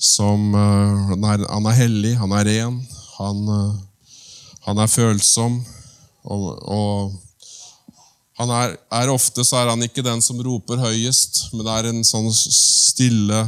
Som, 0.05 0.53
uh, 0.53 1.09
han, 1.15 1.25
er, 1.25 1.47
han, 1.49 1.67
er, 1.71 1.77
hellig, 1.79 2.13
han 2.21 2.33
er 2.37 2.45
ren, 2.45 2.81
han, 3.18 3.42
uh, 3.48 3.74
han 4.66 4.81
er 4.83 4.90
følsom. 4.90 5.61
Og, 6.24 6.46
og 6.64 7.12
er, 8.40 8.77
er, 8.90 9.12
Ofte 9.12 9.44
så 9.46 9.61
er 9.61 9.70
han 9.70 9.85
ikke 9.85 10.03
den 10.05 10.22
som 10.24 10.40
roper 10.42 10.81
høyest, 10.83 11.53
men 11.53 11.66
det 11.66 11.74
er 11.74 11.90
en 11.90 12.03
sånn 12.07 12.31
stille, 12.35 13.44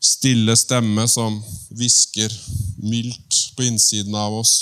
stille 0.00 0.56
stemme 0.58 1.06
som 1.08 1.38
hvisker 1.72 2.34
mildt 2.84 3.38
på 3.56 3.64
innsiden 3.68 4.14
av 4.18 4.40
oss. 4.42 4.54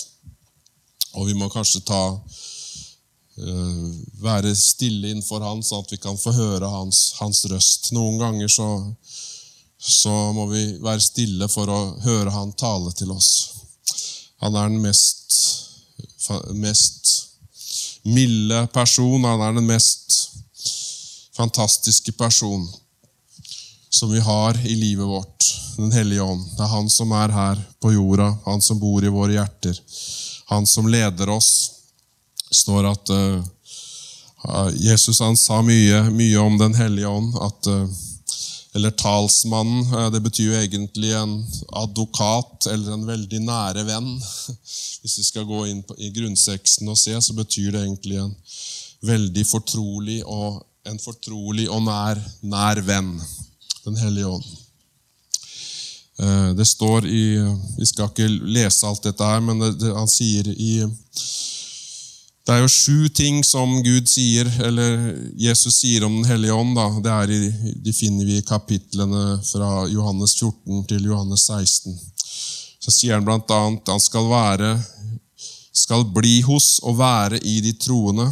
Og 1.18 1.26
vi 1.26 1.34
må 1.34 1.48
kanskje 1.50 1.82
ta 1.88 2.02
uh, 2.14 3.88
være 4.22 4.54
stille 4.54 5.10
innenfor 5.10 5.42
han, 5.42 5.64
sånn 5.64 5.82
at 5.82 5.92
vi 5.94 5.98
kan 6.02 6.18
få 6.20 6.34
høre 6.36 6.70
hans, 6.70 7.14
hans 7.18 7.42
røst. 7.50 7.90
Noen 7.96 8.20
ganger 8.20 8.52
så, 8.52 8.68
så, 9.78 10.14
må 10.36 10.46
vi 10.52 10.64
være 10.84 11.02
stille 11.02 11.50
for 11.50 11.70
å 11.72 11.80
høre 12.04 12.34
han 12.34 12.54
tale 12.58 12.94
til 12.98 13.10
oss. 13.16 13.57
Han 14.40 14.54
er 14.54 14.68
den 14.68 14.82
mest, 14.82 15.34
mest 16.54 17.14
milde 18.02 18.66
person. 18.72 19.24
Han 19.24 19.40
er 19.40 19.56
den 19.58 19.66
mest 19.66 20.18
fantastiske 21.36 22.12
person 22.12 22.68
som 23.90 24.12
vi 24.12 24.20
har 24.20 24.66
i 24.66 24.74
livet 24.74 25.06
vårt. 25.06 25.44
Den 25.76 25.92
hellige 25.92 26.22
ånd. 26.22 26.44
Det 26.56 26.62
er 26.62 26.74
han 26.74 26.90
som 26.90 27.12
er 27.12 27.32
her 27.34 27.60
på 27.82 27.92
jorda, 27.92 28.32
han 28.44 28.62
som 28.62 28.80
bor 28.80 29.04
i 29.04 29.12
våre 29.12 29.36
hjerter. 29.36 29.78
Han 30.50 30.66
som 30.66 30.88
leder 30.88 31.30
oss. 31.30 31.50
Det 32.48 32.56
står 32.56 32.88
at 32.90 33.10
uh, 33.14 33.44
Jesus 34.74 35.20
han 35.20 35.36
sa 35.36 35.60
mye, 35.62 36.02
mye, 36.10 36.38
om 36.38 36.58
Den 36.58 36.74
hellige 36.74 37.08
ånd. 37.08 37.34
at 37.42 37.70
uh, 37.70 37.86
eller 38.74 38.90
talsmannen. 38.90 40.12
Det 40.12 40.20
betyr 40.20 40.50
jo 40.50 40.58
egentlig 40.58 41.12
en 41.16 41.34
advokat 41.80 42.68
eller 42.72 42.94
en 42.94 43.06
veldig 43.08 43.40
nære 43.46 43.84
venn. 43.88 44.10
Hvis 45.02 45.18
vi 45.20 45.26
skal 45.30 45.48
gå 45.48 45.64
inn 45.70 45.82
i 45.96 46.12
grunnseksten 46.14 46.90
og 46.90 46.98
se, 47.00 47.16
så 47.22 47.36
betyr 47.36 47.72
det 47.72 47.84
egentlig 47.84 48.20
en 48.22 48.34
veldig 49.08 49.44
fortrolig 49.46 50.20
og, 50.26 50.62
en 50.88 50.98
fortrolig 51.02 51.68
og 51.70 51.84
nær, 51.86 52.20
nær 52.42 52.82
venn. 52.84 53.14
Den 53.84 53.96
hellige 53.96 54.32
ånd. 54.36 54.48
Det 56.58 56.66
står 56.66 57.06
i 57.06 57.38
Vi 57.78 57.86
skal 57.86 58.08
ikke 58.10 58.26
lese 58.26 58.86
alt 58.88 59.04
dette 59.06 59.24
her, 59.24 59.38
men 59.44 59.60
det, 59.62 59.76
det, 59.78 59.92
han 59.94 60.10
sier 60.10 60.48
i 60.50 60.72
det 62.48 62.54
er 62.56 62.62
jo 62.62 62.68
sju 62.72 63.08
ting 63.12 63.42
som 63.44 63.74
Gud 63.84 64.06
sier, 64.08 64.48
eller 64.64 64.94
Jesus 65.36 65.82
sier 65.82 66.06
om 66.06 66.14
Den 66.16 66.30
hellige 66.30 66.54
ånd. 66.56 66.78
Da. 67.04 67.18
I, 67.28 67.50
de 67.84 67.92
finner 67.92 68.24
vi 68.24 68.38
i 68.38 68.44
kapitlene 68.48 69.42
fra 69.44 69.82
Johannes 69.92 70.32
14 70.40 70.86
til 70.88 71.10
Johannes 71.10 71.44
16. 71.44 71.98
Så 72.80 72.94
sier 72.94 73.18
han 73.18 73.26
bl.a. 73.26 73.42
at 73.42 73.92
han 73.92 74.00
skal, 74.00 74.30
være, 74.32 74.70
skal 75.76 76.08
bli 76.16 76.38
hos 76.48 76.78
og 76.88 76.96
være 77.02 77.42
i 77.44 77.58
de 77.66 77.74
troende. 77.76 78.30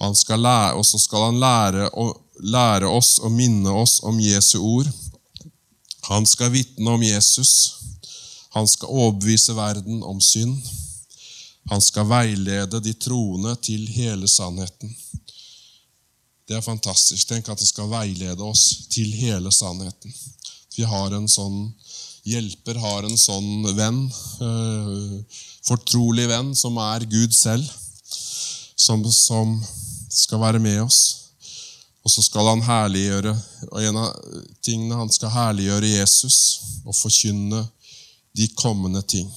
Og, 0.00 0.16
lære, 0.38 0.72
og 0.80 0.88
så 0.88 0.96
skal 1.02 1.28
han 1.28 1.44
lære, 1.44 1.92
lære 2.40 2.88
oss 2.88 3.18
og 3.20 3.36
minne 3.36 3.68
oss 3.68 3.98
om 4.00 4.16
Jesu 4.16 4.62
ord. 4.64 4.88
Han 6.08 6.24
skal 6.24 6.56
vitne 6.56 6.96
om 6.96 7.04
Jesus. 7.04 7.52
Han 8.56 8.64
skal 8.64 8.88
overbevise 8.88 9.52
verden 9.60 10.00
om 10.00 10.24
synd. 10.24 10.56
Han 11.68 11.82
skal 11.84 12.08
veilede 12.08 12.80
de 12.80 12.94
troende 12.94 13.54
til 13.62 13.84
hele 13.92 14.28
sannheten. 14.28 14.94
Det 16.48 16.56
er 16.56 16.64
fantastisk. 16.64 17.28
Tenk 17.28 17.48
at 17.52 17.60
det 17.60 17.68
skal 17.68 17.90
veilede 17.92 18.44
oss 18.44 18.86
til 18.88 19.12
hele 19.12 19.52
sannheten. 19.52 20.14
Vi 20.76 20.86
har 20.88 21.12
en 21.12 21.28
sånn 21.28 21.66
hjelper, 22.28 22.78
har 22.80 23.04
en 23.04 23.18
sånn 23.20 23.68
venn, 23.76 24.00
øh, 24.44 25.18
fortrolig 25.68 26.28
venn, 26.30 26.54
som 26.56 26.78
er 26.80 27.04
Gud 27.10 27.34
selv, 27.36 27.68
som, 28.76 29.04
som 29.12 29.56
skal 30.08 30.40
være 30.40 30.62
med 30.62 30.80
oss. 30.86 31.00
Og 32.04 32.12
så 32.12 32.24
skal 32.24 32.46
han 32.48 32.62
herliggjøre 32.64 33.34
og 33.68 33.82
En 33.84 33.98
av 34.00 34.14
tingene 34.64 34.96
han 34.96 35.10
skal 35.12 35.34
herliggjøre 35.34 35.90
Jesus 35.98 36.38
og 36.86 36.96
forkynne 36.96 37.66
de 38.38 38.46
kommende 38.56 39.02
ting. 39.02 39.28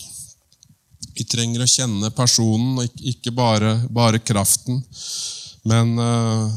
Vi 1.15 1.25
trenger 1.27 1.63
å 1.63 1.69
kjenne 1.69 2.11
personen, 2.15 2.81
ikke 3.11 3.33
bare, 3.35 3.75
bare 3.91 4.21
kraften. 4.23 4.81
Men 5.67 5.93
uh, 5.99 6.49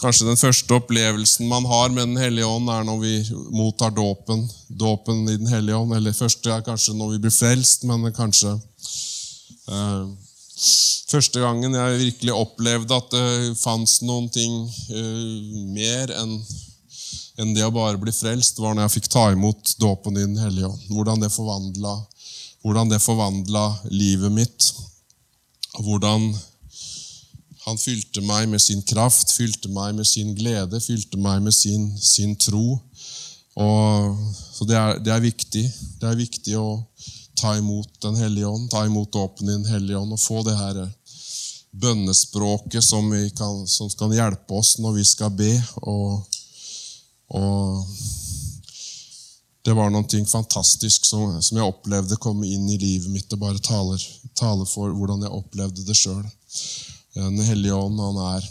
kanskje 0.00 0.28
den 0.28 0.38
første 0.40 0.76
opplevelsen 0.76 1.48
man 1.50 1.66
har 1.66 1.90
med 1.90 2.12
Den 2.12 2.20
hellige 2.20 2.46
ånd, 2.46 2.70
er 2.70 2.86
når 2.86 2.98
vi 3.02 3.14
mottar 3.56 3.94
dåpen. 3.96 4.46
Dåpen 4.68 5.24
i 5.28 5.36
Den 5.36 5.50
hellige 5.50 5.76
ånd. 5.76 5.96
Eller 5.96 6.16
første 6.16 6.52
er 6.52 6.66
kanskje 6.66 6.96
når 6.98 7.16
vi 7.16 7.22
blir 7.26 7.34
frelst, 7.34 7.86
men 7.90 8.10
kanskje 8.16 8.56
uh, 9.68 10.08
Første 11.10 11.40
gangen 11.42 11.72
jeg 11.74 11.98
virkelig 11.98 12.34
opplevde 12.36 12.94
at 12.94 13.08
det 13.10 13.54
fantes 13.58 13.96
noen 14.06 14.28
ting 14.30 14.60
uh, 14.94 15.70
mer 15.74 16.12
enn 16.20 16.36
enn 17.40 17.54
det 17.56 17.64
å 17.64 17.72
bare 17.72 17.98
bli 18.00 18.12
frelst, 18.14 18.58
var 18.60 18.74
når 18.74 18.86
jeg 18.86 18.96
fikk 18.98 19.10
ta 19.12 19.30
imot 19.32 19.74
dåpen 19.80 20.18
i 20.18 20.26
Den 20.26 20.40
hellige 20.40 20.68
ånd. 20.68 20.82
Hvordan 20.92 21.22
det 21.24 21.32
forvandla 21.32 21.94
hvordan 22.62 22.90
det 22.90 23.00
forvandla 23.02 23.64
livet 23.90 24.32
mitt. 24.32 24.72
Hvordan 25.78 26.30
han 27.64 27.78
fylte 27.78 28.22
meg 28.24 28.48
med 28.50 28.62
sin 28.62 28.82
kraft, 28.82 29.32
fylte 29.36 29.70
meg 29.72 29.94
med 29.96 30.08
sin 30.08 30.34
glede, 30.36 30.80
fylte 30.80 31.20
meg 31.20 31.42
med 31.44 31.54
sin, 31.54 31.90
sin 31.98 32.34
tro. 32.40 32.78
Og, 33.60 34.16
så 34.54 34.66
det 34.68 34.76
er, 34.76 35.00
det 35.04 35.12
er, 35.12 35.24
viktig. 35.24 35.64
Det 36.00 36.08
er 36.08 36.18
viktig 36.18 36.56
å 36.58 36.68
ta 37.40 37.56
imot 37.58 37.88
Den 38.02 38.16
hellige 38.20 38.48
ånd, 38.48 38.68
ta 38.70 38.84
imot 38.86 39.16
åpen 39.16 39.48
i 39.48 39.54
Den 39.54 39.68
hellige 39.68 39.98
ånd 39.98 40.12
og 40.12 40.20
få 40.20 40.42
det 40.46 40.56
her 40.56 40.80
bønnespråket 41.70 42.84
som, 42.84 43.12
kan, 43.36 43.66
som 43.68 43.90
kan 43.98 44.12
hjelpe 44.12 44.58
oss 44.58 44.76
når 44.82 44.96
vi 44.98 45.04
skal 45.06 45.32
be. 45.36 45.52
og, 45.86 46.24
og 47.36 47.84
det 49.62 49.72
var 49.72 49.90
noe 49.92 50.24
fantastisk 50.26 51.04
som, 51.04 51.42
som, 51.42 51.58
jeg 51.58 51.66
opplevde 51.66 52.16
komme 52.16 52.48
inn 52.48 52.68
i 52.68 52.78
livet 52.80 53.10
mitt. 53.12 53.32
og 53.32 53.38
bare 53.42 53.58
taler, 53.58 54.00
taler 54.34 54.64
for 54.64 54.92
hvordan 54.96 55.26
jeg 55.26 55.36
opplevde 55.36 55.84
det 55.84 55.96
sjøl. 55.96 56.24
Den 57.14 57.40
hellige 57.44 57.74
ånd, 57.76 58.00
han 58.00 58.20
er, 58.36 58.50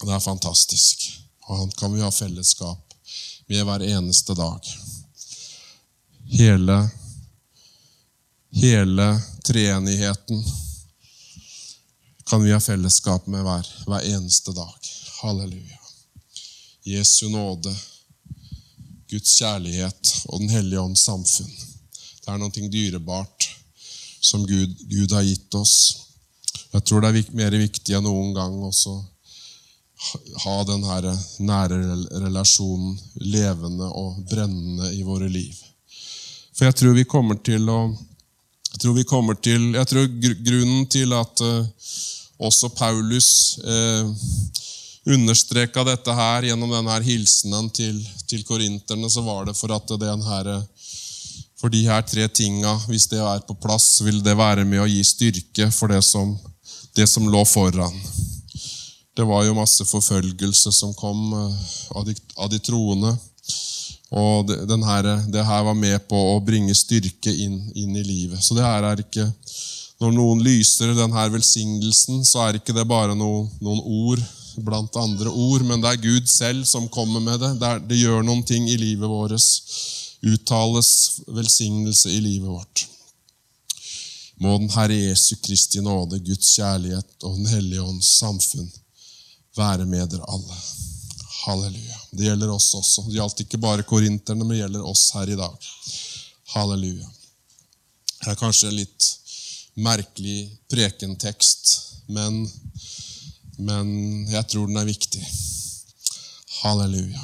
han 0.00 0.12
er 0.14 0.22
fantastisk. 0.22 1.08
Og 1.48 1.58
han 1.58 1.72
kan 1.78 1.94
vi 1.94 2.04
ha 2.04 2.10
fellesskap 2.14 2.94
med 3.50 3.64
hver 3.66 3.82
eneste 3.82 4.36
dag. 4.38 4.68
Hele, 6.34 6.76
hele 8.54 9.08
treenigheten 9.44 10.44
kan 12.24 12.44
vi 12.44 12.54
ha 12.54 12.60
fellesskap 12.60 13.26
med 13.26 13.42
hver, 13.44 13.66
hver 13.86 14.06
eneste 14.14 14.54
dag. 14.54 14.92
Halleluja. 15.22 15.80
Jesu 16.84 17.28
nåde 17.28 17.74
Guds 19.14 19.38
kjærlighet 19.38 20.12
og 20.28 20.42
Den 20.42 20.52
hellige 20.52 20.82
ånds 20.82 21.06
samfunn. 21.06 21.50
Det 22.24 22.32
er 22.32 22.40
noe 22.40 22.68
dyrebart 22.72 23.48
som 24.24 24.44
Gud, 24.48 24.76
Gud, 24.88 25.12
har 25.12 25.24
gitt 25.26 25.54
oss. 25.54 25.74
Jeg 26.72 26.84
tror 26.88 27.04
det 27.04 27.10
er 27.12 27.34
mer 27.36 27.54
viktig 27.60 27.94
enn 27.94 28.06
noen 28.08 28.32
gang 28.36 28.56
også 28.64 28.96
ha 30.44 30.54
den 30.68 30.82
nære 31.48 31.76
relasjonen 32.24 32.96
levende 33.24 33.88
og 33.96 34.18
brennende 34.28 34.90
i 34.96 35.04
våre 35.06 35.28
liv. 35.30 35.54
For 36.54 36.68
jeg 36.68 36.78
tror 36.80 36.98
vi 36.98 37.06
kommer 37.08 37.40
til 37.44 37.70
å 37.70 37.78
Jeg 38.74 38.80
tror, 38.82 38.94
vi 38.96 39.04
kommer 39.06 39.36
til, 39.38 39.68
jeg 39.76 39.86
tror 39.86 40.06
grunnen 40.42 40.86
til 40.90 41.12
at 41.14 41.40
uh, 41.46 41.66
også 42.42 42.72
Paulus 42.74 43.28
uh, 43.62 44.10
understreka 45.06 45.84
dette 45.84 46.12
her 46.16 46.48
gjennom 46.48 46.70
denne 46.72 46.96
hilsenen 47.04 47.68
til, 47.76 47.98
til 48.28 48.44
korinterne, 48.48 49.10
så 49.10 49.24
var 49.24 49.44
det 49.48 49.56
for 49.58 49.74
at 49.76 49.90
her, 50.00 50.50
for 51.60 51.68
de 51.68 51.82
her 51.84 52.02
tre 52.02 52.28
tinga, 52.28 52.74
hvis 52.88 53.06
det 53.12 53.20
er 53.20 53.44
på 53.44 53.56
plass, 53.60 54.00
vil 54.02 54.22
det 54.24 54.36
være 54.36 54.64
med 54.64 54.80
å 54.80 54.88
gi 54.88 55.02
styrke 55.04 55.70
for 55.70 55.92
det 55.92 56.02
som, 56.02 56.36
det 56.96 57.08
som 57.08 57.28
lå 57.28 57.44
foran. 57.44 57.94
Det 59.14 59.22
var 59.28 59.44
jo 59.44 59.54
masse 59.54 59.84
forfølgelse 59.86 60.72
som 60.74 60.94
kom 60.98 61.32
eh, 61.38 61.66
av 61.94 62.04
de, 62.08 62.16
av 62.34 62.48
de 62.50 62.58
troende. 62.58 63.12
Og 64.14 64.48
det, 64.48 64.78
her, 64.86 65.06
det 65.30 65.44
her 65.46 65.62
var 65.66 65.76
med 65.78 66.02
på 66.08 66.18
å 66.32 66.40
bringe 66.42 66.74
styrke 66.74 67.30
inn, 67.30 67.60
inn, 67.74 67.94
i 67.94 68.02
livet. 68.02 68.42
Så 68.42 68.56
det 68.56 68.66
her 68.66 68.86
er 68.86 69.02
ikke 69.02 69.26
Når 70.02 70.10
noen 70.10 70.40
lyser 70.42 70.90
denne 70.94 71.22
velsignelsen, 71.30 72.24
så 72.26 72.40
er 72.44 72.58
ikke 72.58 72.74
det 72.74 72.82
bare 72.90 73.14
noen, 73.14 73.46
noen 73.62 73.78
ord 73.80 74.22
blant 74.56 74.96
andre 74.96 75.30
ord, 75.30 75.64
men 75.66 75.82
det 75.82 75.90
er 75.90 76.02
Gud 76.02 76.28
selv 76.30 76.64
som 76.68 76.88
kommer 76.92 77.20
med 77.20 77.40
det. 77.42 77.54
Det, 77.60 77.68
er, 77.68 77.82
det 77.90 78.00
gjør 78.00 78.24
noen 78.26 78.44
ting 78.46 78.68
i 78.70 78.78
livet 78.80 79.10
vårt. 79.10 79.36
Uttales 80.24 80.90
velsignelse 81.26 82.12
i 82.12 82.20
livet 82.24 82.48
vårt. 82.48 82.86
Må 84.42 84.56
den 84.58 84.70
Herre 84.74 84.96
Jesu 84.96 85.36
Kristi 85.42 85.82
nåde, 85.84 86.18
Guds 86.24 86.54
kjærlighet 86.56 87.22
og 87.22 87.36
Den 87.38 87.46
hellige 87.52 87.82
ånds 87.82 88.16
samfunn 88.18 88.70
være 89.56 89.86
med 89.86 90.10
dere 90.10 90.26
alle. 90.28 90.56
Halleluja. 91.44 91.98
Det 92.10 92.26
gjelder 92.28 92.50
oss 92.50 92.70
også. 92.74 93.04
Det 93.08 93.18
gjaldt 93.18 93.44
ikke 93.44 93.60
bare 93.62 93.86
korinterne, 93.86 94.42
men 94.42 94.56
det 94.56 94.62
gjelder 94.62 94.86
oss 94.90 95.10
her 95.14 95.30
i 95.30 95.38
dag. 95.38 95.68
Halleluja. 96.54 97.10
Det 98.24 98.32
er 98.32 98.40
kanskje 98.40 98.70
en 98.70 98.78
litt 98.78 99.10
merkelig 99.74 100.48
prekentekst, 100.70 101.72
men 102.06 102.44
men 103.58 103.88
jeg 104.30 104.46
tror 104.50 104.66
den 104.68 104.80
er 104.80 104.88
viktig. 104.88 105.22
Halleluja. 106.62 107.20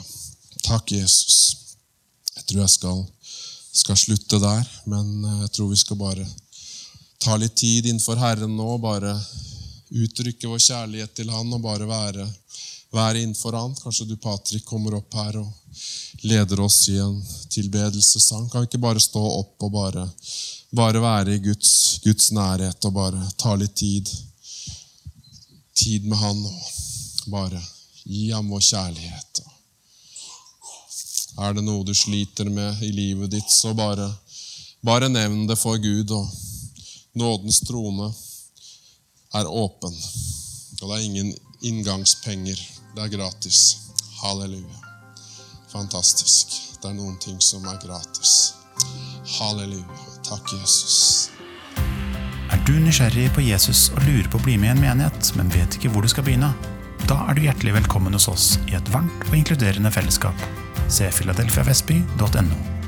Takk, 0.66 0.93
Jesus. 0.93 1.57
Jeg 2.37 2.45
tror 2.45 2.61
jeg 2.62 2.72
skal, 2.74 3.01
skal 3.83 3.99
slutte 3.99 4.41
der, 4.43 4.68
men 4.91 5.24
eh, 5.24 5.41
jeg 5.47 5.53
tror 5.57 5.70
vi 5.70 5.81
skal 5.81 5.99
bare 6.01 6.26
ta 7.20 7.37
litt 7.37 7.57
tid 7.61 7.87
innenfor 7.87 8.20
Herren 8.20 8.57
nå. 8.57 8.68
Bare 8.83 9.14
uttrykke 9.91 10.49
vår 10.49 10.62
kjærlighet 10.66 11.14
til 11.16 11.33
Han 11.35 11.53
og 11.57 11.64
bare 11.64 11.89
være, 11.89 12.26
være 12.95 13.24
innenfor 13.24 13.57
Han. 13.59 13.74
Kanskje 13.83 14.09
du, 14.11 14.16
Patrick, 14.16 14.64
kommer 14.68 14.99
opp 15.01 15.14
her 15.18 15.41
og 15.43 15.81
leder 16.22 16.61
oss 16.61 16.83
i 16.89 16.99
en 17.01 17.18
tilbedelsessang. 17.51 18.49
Kan 18.51 18.64
vi 18.64 18.70
ikke 18.70 18.83
bare 18.83 19.03
stå 19.03 19.22
opp 19.41 19.66
og 19.66 19.72
bare, 19.74 20.07
bare 20.76 21.03
være 21.03 21.37
i 21.37 21.45
Guds, 21.45 22.01
Guds 22.05 22.31
nærhet 22.37 22.89
og 22.89 22.97
bare 22.97 23.31
ta 23.41 23.57
litt 23.59 23.76
tid? 23.81 24.11
Tid 25.81 26.07
med 26.09 26.18
Han 26.20 26.45
og 26.47 27.31
bare 27.33 27.61
gi 28.05 28.31
ham 28.31 28.49
vår 28.53 28.62
kjærlighet. 28.64 29.43
Er 31.41 31.55
det 31.57 31.64
noe 31.64 31.85
du 31.87 31.95
sliter 31.97 32.51
med 32.53 32.83
i 32.85 32.91
livet 32.93 33.31
ditt, 33.33 33.51
så 33.51 33.72
bare, 33.74 34.09
bare 34.85 35.09
nevn 35.09 35.47
det 35.49 35.57
for 35.59 35.78
Gud. 35.81 36.11
og 36.11 36.28
Nådens 37.16 37.61
trone 37.66 38.11
er 39.35 39.47
åpen, 39.47 39.95
og 40.81 40.85
det 40.89 40.97
er 40.97 41.07
ingen 41.07 41.33
inngangspenger. 41.62 42.61
Det 42.95 43.05
er 43.05 43.12
gratis. 43.16 43.76
Halleluja. 44.20 44.81
Fantastisk. 45.72 46.57
Det 46.83 46.91
er 46.91 46.97
noen 46.99 47.18
ting 47.22 47.39
som 47.43 47.66
er 47.70 47.78
gratis. 47.83 48.53
Halleluja. 49.39 50.07
Takk, 50.26 50.53
Jesus. 50.59 51.30
Du 52.71 52.77
nysgjerrig 52.79 53.33
på 53.35 53.43
Jesus 53.43 53.89
og 53.97 54.05
lurer 54.07 54.29
på 54.31 54.39
å 54.39 54.45
bli 54.45 54.53
med 54.55 54.68
i 54.68 54.73
en 54.77 54.83
menighet, 54.85 55.33
men 55.35 55.51
vet 55.51 55.75
ikke 55.75 55.91
hvor 55.91 56.07
du 56.07 56.11
skal 56.12 56.23
begynne? 56.23 56.53
Da 57.11 57.16
er 57.27 57.35
du 57.35 57.43
hjertelig 57.43 57.75
velkommen 57.81 58.14
hos 58.14 58.31
oss 58.31 58.49
i 58.71 58.79
et 58.79 58.95
varmt 58.95 59.27
og 59.27 59.35
inkluderende 59.41 59.91
fellesskap. 59.91 60.47
Se 60.87 61.11
filadelfiavestby.no. 61.18 62.80